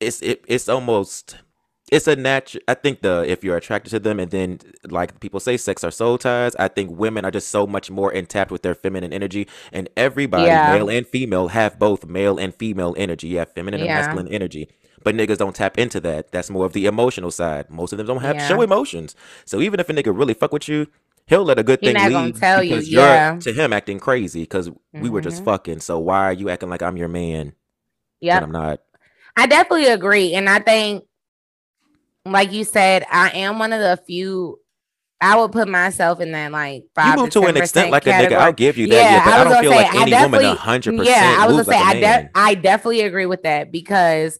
[0.00, 1.36] It's it, it's almost
[1.92, 4.58] it's a natural i think the if you're attracted to them and then
[4.88, 8.10] like people say sex are soul ties i think women are just so much more
[8.10, 10.72] in tapped with their feminine energy and everybody Yeah.
[10.72, 14.68] male and female have both male and female energy you have feminine and masculine energy
[15.04, 18.06] but niggas don't tap into that that's more of the emotional side most of them
[18.06, 18.48] don't have Yeah.
[18.48, 20.86] show emotions so even if a nigga really fuck with you
[21.26, 23.38] he'll let a good He thing gonna tell you, yeah.
[23.40, 25.44] to him acting crazy because we were just Mhm.
[25.46, 27.54] fucking so why are you acting like i'm your man
[28.20, 28.80] Yeah, i'm not
[29.36, 30.34] I definitely agree.
[30.34, 31.04] And I think,
[32.24, 34.58] like you said, I am one of the few.
[35.20, 37.16] I would put myself in that like five.
[37.16, 38.32] you move to an extent like a nigga.
[38.32, 38.94] I'll give you that.
[38.94, 41.46] Yeah, but I, was don't feel say, like any woman a hundred percent Yeah, I
[41.46, 44.38] was gonna say like I, de- I definitely agree with that because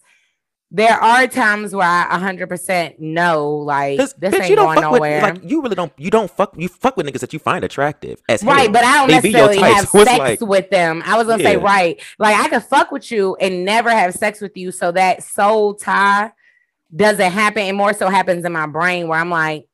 [0.74, 5.22] there are times where I hundred percent know like this bitch, ain't going nowhere.
[5.22, 7.62] with like you really don't you don't fuck you fuck with niggas that you find
[7.62, 8.72] attractive as Right, hell.
[8.72, 11.02] but I don't They necessarily have so sex like- with them.
[11.04, 14.40] I was gonna say, right, like I could fuck with you and never have sex
[14.40, 16.32] with you, so that soul tie
[16.94, 17.62] doesn't happen.
[17.64, 19.66] It more so happens in my brain where I'm like,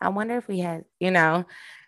[0.00, 1.44] I wonder if we had, you know.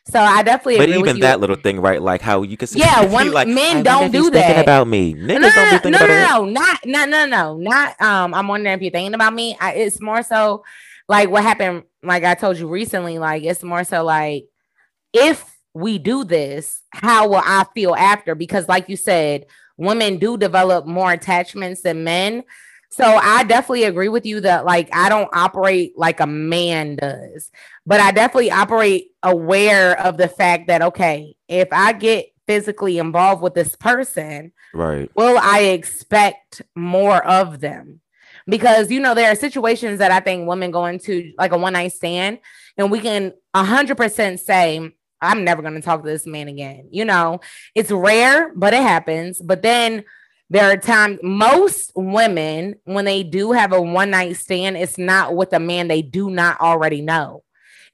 [0.08, 0.78] So I definitely.
[0.78, 1.22] But agree with even you.
[1.22, 2.00] that little thing, right?
[2.00, 4.54] Like how you can see, Yeah, one like, men don't wonder if he's do Thinking
[4.56, 6.80] that." about me, niggas no, no, don't be no, thinking no, about no, that.
[6.86, 8.00] no, not, no, no, no, not.
[8.00, 9.56] Um, I'm wondering if you're thinking about me.
[9.60, 10.64] I, it's more so
[11.08, 11.84] like what happened.
[12.02, 13.18] Like I told you recently.
[13.18, 14.46] Like it's more so like
[15.12, 15.44] if
[15.74, 18.34] we do this, how will I feel after?
[18.34, 19.46] Because like you said,
[19.76, 22.44] women do develop more attachments than men.
[22.90, 27.50] So I definitely agree with you that like I don't operate like a man does,
[27.84, 33.42] but I definitely operate aware of the fact that okay, if I get physically involved
[33.42, 35.10] with this person, Right.
[35.14, 38.00] will I expect more of them?
[38.48, 41.72] Because you know there are situations that I think women go into like a one
[41.72, 42.38] night stand,
[42.76, 46.88] and we can hundred percent say I'm never going to talk to this man again.
[46.90, 47.40] You know,
[47.74, 49.40] it's rare, but it happens.
[49.40, 50.04] But then
[50.48, 55.34] there are times most women when they do have a one night stand, it's not
[55.34, 57.42] with a man they do not already know.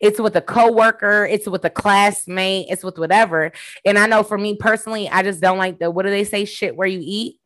[0.01, 3.53] It's with a coworker, it's with a classmate, it's with whatever.
[3.85, 6.45] And I know for me personally, I just don't like the what do they say?
[6.45, 7.37] Shit where you eat.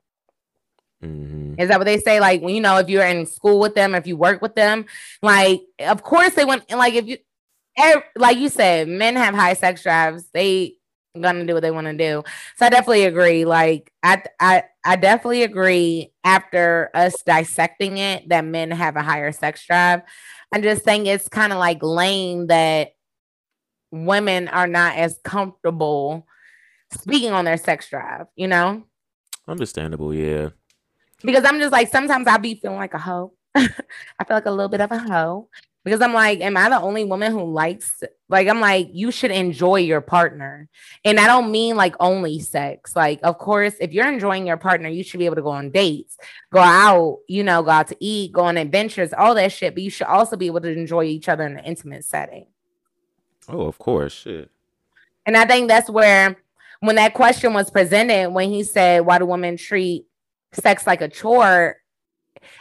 [1.03, 2.19] hmm Is that what they say?
[2.19, 4.87] Like, when you know, if you're in school with them, if you work with them,
[5.23, 7.19] like, of course they want, like, if you,
[8.17, 10.25] like you said, men have high sex drives.
[10.33, 10.77] They
[11.21, 12.25] gonna do what they want to do.
[12.57, 13.45] So I definitely agree.
[13.45, 16.13] Like, I, I, I definitely agree.
[16.25, 20.03] After us dissecting it, that men have a higher sex drive.
[20.55, 22.93] I'm just saying it's kind of like lame that
[23.91, 26.27] women are not as comfortable
[26.93, 28.27] speaking on their sex drive.
[28.37, 28.85] You know.
[29.49, 30.51] Understandable, yeah.
[31.23, 33.33] because I'm just like sometimes I'll be feeling like a hoe.
[33.55, 35.49] I feel like a little bit of a hoe
[35.85, 39.31] because I'm like, am I the only woman who likes like I'm like, you should
[39.31, 40.69] enjoy your partner.
[41.05, 42.97] And I don't mean like only sex.
[42.97, 45.71] Like, of course, if you're enjoying your partner, you should be able to go on
[45.71, 46.19] dates,
[46.53, 49.75] go out, you know, go out to eat, go on adventures, all that shit.
[49.75, 52.47] But you should also be able to enjoy each other in an intimate setting.
[53.49, 54.51] Oh, of course, shit.
[55.25, 56.37] And I think that's where,
[56.81, 60.07] when that question was presented, when he said, Why do women treat
[60.53, 61.77] sex like a chore?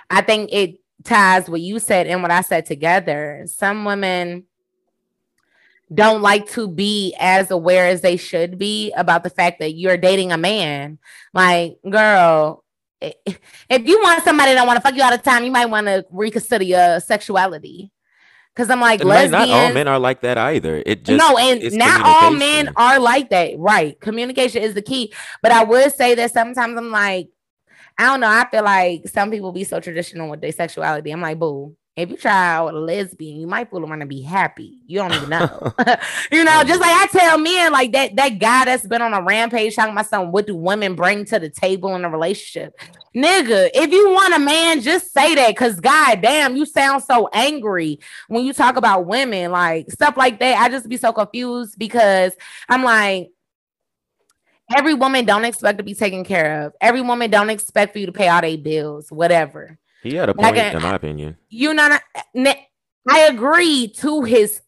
[0.10, 3.44] I think it ties what you said and what I said together.
[3.48, 4.44] Some women
[5.94, 9.98] don't like to be as aware as they should be about the fact that you're
[9.98, 10.98] dating a man.
[11.34, 12.64] Like, girl,
[13.02, 15.88] if you want somebody that want to fuck you all the time, you might want
[15.88, 17.92] to reconsider your sexuality.
[18.56, 19.32] Because I'm like, lesbians.
[19.32, 20.82] not all men are like that either.
[20.86, 23.56] It just no, and not all men are like that.
[23.58, 24.00] Right.
[24.00, 25.14] Communication is the key.
[25.42, 27.28] But I would say that sometimes I'm like,
[27.98, 28.30] I don't know.
[28.30, 31.12] I feel like some people be so traditional with their sexuality.
[31.12, 31.76] I'm like, boo.
[31.96, 34.80] If you try out a lesbian, you might around and be happy.
[34.86, 35.46] You don't even know.
[36.32, 39.22] you know, just like I tell men, like that that guy that's been on a
[39.22, 42.78] rampage talking about something, what do women bring to the table in a relationship?
[43.16, 45.56] Nigga, if you want a man, just say that.
[45.56, 50.40] Cause god damn, you sound so angry when you talk about women, like stuff like
[50.42, 50.58] that.
[50.58, 52.34] I just be so confused because
[52.68, 53.30] I'm like,
[54.76, 56.74] every woman don't expect to be taken care of.
[56.82, 59.80] Every woman don't expect for you to pay all their bills, whatever.
[60.06, 61.38] He had a point, a- in my opinion.
[61.50, 61.98] You know,
[63.10, 64.62] I agree to his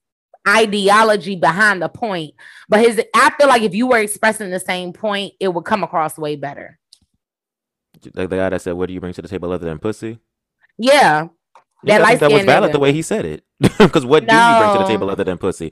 [0.48, 2.34] ideology behind the point,
[2.70, 5.84] but his I feel like if you were expressing the same point, it would come
[5.84, 6.80] across way better.
[8.14, 10.20] Like the guy that said, "What do you bring to the table other than pussy?"
[10.78, 11.28] Yeah.
[11.84, 12.74] Yeah, That think that was valid nigga.
[12.74, 13.44] the way he said it.
[13.78, 15.72] Because what do you bring to the table other than pussy?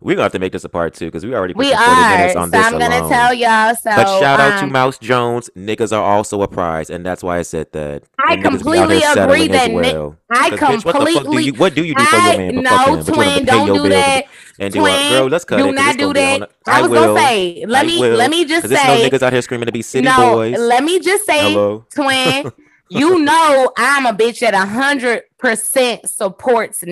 [0.00, 1.90] We're gonna have to make this a part two because we already We put 40
[1.90, 2.10] are.
[2.16, 3.08] minutes So this I'm gonna alone.
[3.10, 3.74] tell y'all.
[3.74, 5.48] So but shout out to um, Mouse Jones.
[5.56, 8.02] Niggas are also a prize, and that's why I said that.
[8.18, 10.16] I And niggas be out completely agree that well.
[10.30, 11.52] I 'Cause, bitch, what the fuck do completely- you?
[11.54, 12.54] What do you do for your I man?
[12.56, 12.96] but no fuck him?
[12.96, 14.24] But you want him twin, don't do bills that.
[14.60, 15.26] And do Twin, a girl.
[15.28, 15.62] Let's cut it.
[15.62, 15.72] do it.
[15.74, 16.50] not do that.
[16.66, 17.14] I was will.
[17.14, 18.16] gonna say, let I me will.
[18.16, 20.58] let me just there's no niggas out here screaming to be city no, boys.
[20.58, 21.84] let me just say, Hello.
[21.94, 22.52] twin,
[22.90, 26.84] you know I'm a bitch that a hundred percent supports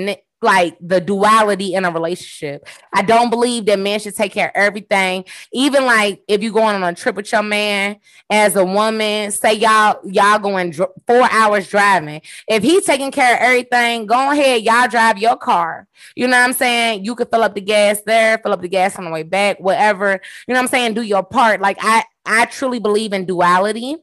[0.42, 2.66] like the duality in a relationship.
[2.92, 5.24] I don't believe that men should take care of everything.
[5.52, 7.96] Even like if you're going on a trip with your man
[8.30, 12.20] as a woman, say y'all y'all going dr- four hours driving.
[12.48, 15.86] If he's taking care of everything, go ahead, y'all drive your car.
[16.16, 17.04] You know what I'm saying?
[17.04, 19.60] You could fill up the gas there, fill up the gas on the way back,
[19.60, 20.20] whatever.
[20.46, 20.94] You know what I'm saying?
[20.94, 21.60] Do your part.
[21.60, 23.96] Like I I truly believe in duality.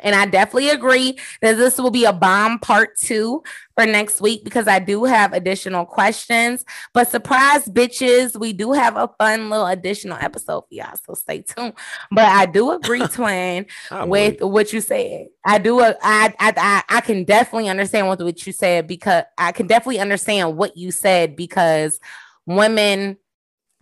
[0.00, 3.42] And I definitely agree that this will be a bomb part two
[3.76, 6.64] for next week because I do have additional questions.
[6.94, 10.96] But surprise, bitches, we do have a fun little additional episode for y'all.
[11.06, 11.74] So stay tuned.
[12.10, 14.40] But I do agree, twin, with weak.
[14.40, 15.28] what you said.
[15.44, 15.80] I do.
[15.80, 19.66] uh, I, I I I can definitely understand what what you said because I can
[19.66, 22.00] definitely understand what you said because
[22.46, 23.16] women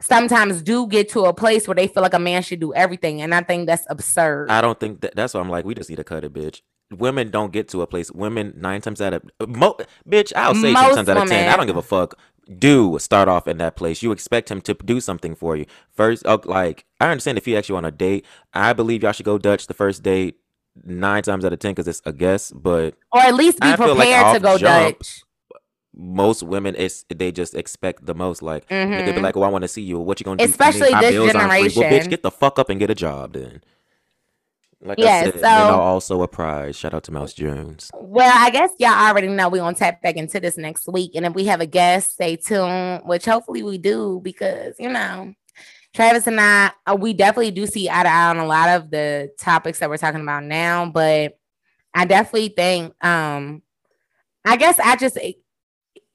[0.01, 3.22] sometimes do get to a place where they feel like a man should do everything,
[3.22, 4.51] and I think that's absurd.
[4.51, 5.14] I don't think that.
[5.16, 6.61] That's why I'm like, we just need to cut it, bitch.
[6.97, 8.11] women don't get to a place.
[8.12, 9.76] Women nine times out of mo,
[10.09, 11.49] bitch, I'll say Most ten times out of ten.
[11.49, 12.18] I don't give a fuck.
[12.59, 14.03] Do start off in that place.
[14.05, 16.24] You expect him to do something for you first.
[16.26, 18.24] uh, Like I understand if he actually on a date.
[18.55, 20.38] I believe y'all should go Dutch the first date.
[20.84, 22.53] Nine times out of ten, because it's a guess.
[22.53, 25.22] But or at least be I feel like prepared to go jump, Dutch.
[25.97, 28.42] Most women, it's they just expect the most.
[28.42, 29.22] Like they'd be Mhm.
[29.22, 29.99] like, "Oh, I want to see you.
[29.99, 31.03] What you gonna do?" Especially this aren't.
[31.03, 32.11] Well, bitch, generation.
[32.11, 33.62] get the fuck up and get a job then.
[34.82, 36.76] Like Yeah, I said, men so- are also a prize.
[36.76, 37.90] Shout out to Mouse Jones.
[37.94, 41.12] Well, I guess y'all already know we're gonna tap back into this next week.
[41.14, 45.32] And if we have a guest, stay tuned, which hopefully we do, because you know,
[45.94, 48.90] Travis and I, uh, we definitely do see eye to eye on a lot of
[48.90, 50.84] the topics that we're talking about now.
[50.84, 51.38] But
[51.94, 53.62] I definitely think um
[54.44, 55.16] I guess I just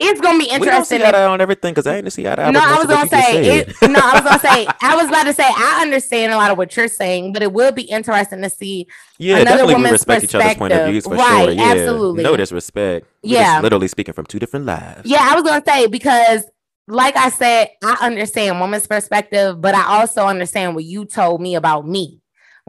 [0.02, 1.00] it's gonna be We don't interesting.
[1.00, 2.52] see eye on everything because I ain't see eye to eye.
[2.52, 3.68] no, I was gonna say it.
[3.84, 6.58] No, I was gonna say I was about to say I understand a lot of
[6.58, 8.88] what you're saying, but it will be interesting to see.
[9.20, 11.52] Yeah, another definitely we respect each other's point of views for Right, sure.
[11.52, 12.24] Yeah, absolutely.
[12.24, 13.06] no disrespect.
[13.24, 13.62] We're Yeah.
[13.62, 15.02] literally speaking from two different lives.
[15.06, 16.44] Yeah, I was gonna say because,
[16.88, 21.56] like I said, I understand woman's perspective, but I also understand what you told me
[21.56, 22.21] about me,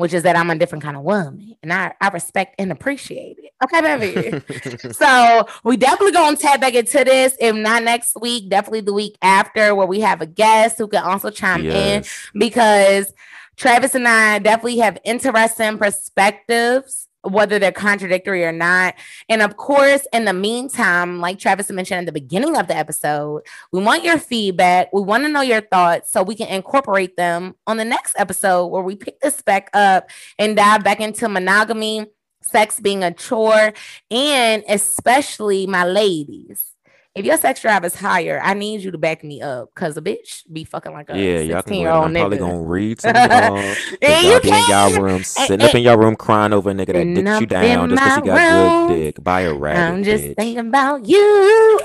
[0.02, 3.36] which is that I'm a different kind of woman, and I I respect and appreciate
[3.38, 3.52] it.
[3.62, 4.92] Okay, baby.
[4.92, 7.36] so we definitely gonna tap back into this.
[7.38, 11.04] If not next week, definitely the week after, where we have a guest who can
[11.04, 12.02] also chime in
[12.34, 13.14] because
[13.54, 18.94] Travis and I definitely have interesting perspectives, whether they're contradictory or not.
[19.28, 23.42] And of course, in the meantime, like Travis mentioned at the beginning of the episode,
[23.72, 24.92] we want your feedback.
[24.92, 28.66] We want to know your thoughts so we can incorporate them on the next episode
[28.66, 32.06] where we pick this back up and dive back into monogamy,
[32.42, 33.72] sex being a chore,
[34.10, 36.71] and especially my ladies.
[37.14, 40.00] If your sex drive is higher, I need you to back me up because a
[40.00, 41.96] bitch be fucking like a Yeah, y'all 16 can year go ahead.
[41.98, 42.40] old I'm probably nigga.
[42.40, 43.74] gonna read some y'all.
[44.00, 46.70] And y'all you be in y'all room, sitting and- up in your room crying over
[46.70, 49.22] a nigga that dicks you down just because he got good dick.
[49.22, 50.36] Buy a rabbit, I'm just bitch.
[50.36, 51.80] thinking about you.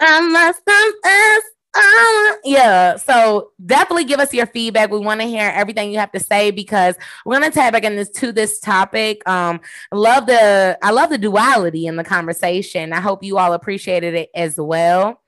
[0.00, 1.42] I must confess.
[1.76, 4.90] Uh, yeah, so definitely give us your feedback.
[4.90, 7.96] We want to hear everything you have to say because we're gonna tap back in
[7.96, 9.26] this to this topic.
[9.28, 9.60] Um,
[9.92, 12.92] love the I love the duality in the conversation.
[12.92, 15.20] I hope you all appreciated it as well.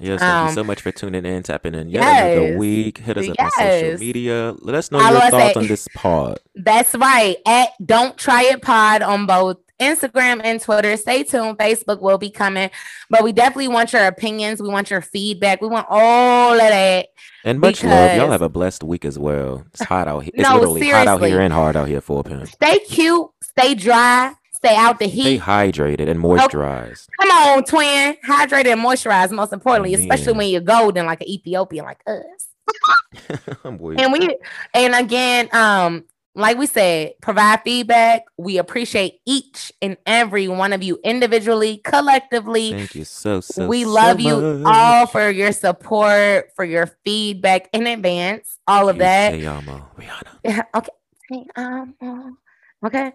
[0.00, 2.58] Yes, thank Um, you so much for tuning in, tapping in another yes.
[2.58, 2.98] week.
[2.98, 4.54] Hit us up on social media.
[4.58, 6.40] Let us know your thoughts say- on this pod.
[6.56, 7.36] That's right.
[7.46, 10.96] At Don't Try It Pod on both Instagram and Twitter.
[10.96, 11.58] Stay tuned.
[11.58, 12.70] Facebook will be coming,
[13.10, 14.60] but we definitely want your opinions.
[14.60, 15.60] We want your feedback.
[15.60, 17.08] We want all of that.
[17.44, 18.16] And much love.
[18.16, 19.64] Y'all have a blessed week as well.
[19.72, 20.32] It's hot out here.
[20.34, 22.46] It's No, literally hot out here and hard out here for a pimp.
[22.48, 23.28] Stay cute.
[23.42, 24.34] Stay dry.
[24.54, 25.22] Stay out the heat.
[25.22, 27.06] Stay hydrated and moisturized.
[27.20, 28.16] Come on, twin.
[28.26, 32.48] Hydrated and moisturized, most importantly, especially when you're golden like an Ethiopian like us.
[33.64, 34.36] And we
[34.74, 36.04] and again, um,
[36.34, 38.24] like we said, provide feedback.
[38.36, 42.72] We appreciate each and every one of you individually, collectively.
[42.72, 43.68] Thank you so so.
[43.68, 44.74] we so love you much.
[44.74, 49.32] all for your support, for your feedback in advance, all of You that.
[49.32, 50.38] say Yama, Rihanna.
[50.44, 50.90] Yeah, okay.
[51.30, 52.38] Hey, um,
[52.84, 53.12] okay.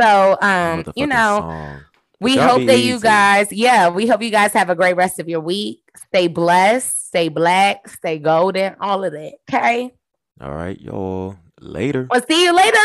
[0.00, 1.80] So, um, you know, song.
[2.20, 5.28] we hope that you guys, yeah, we hope you guys have a great rest of
[5.28, 5.80] your week.
[6.08, 9.34] Stay blessed, stay black, stay golden, all of that.
[9.48, 9.92] Okay.
[10.40, 11.36] All right, y'all.
[11.60, 12.06] Later.
[12.10, 12.78] We'll see you later.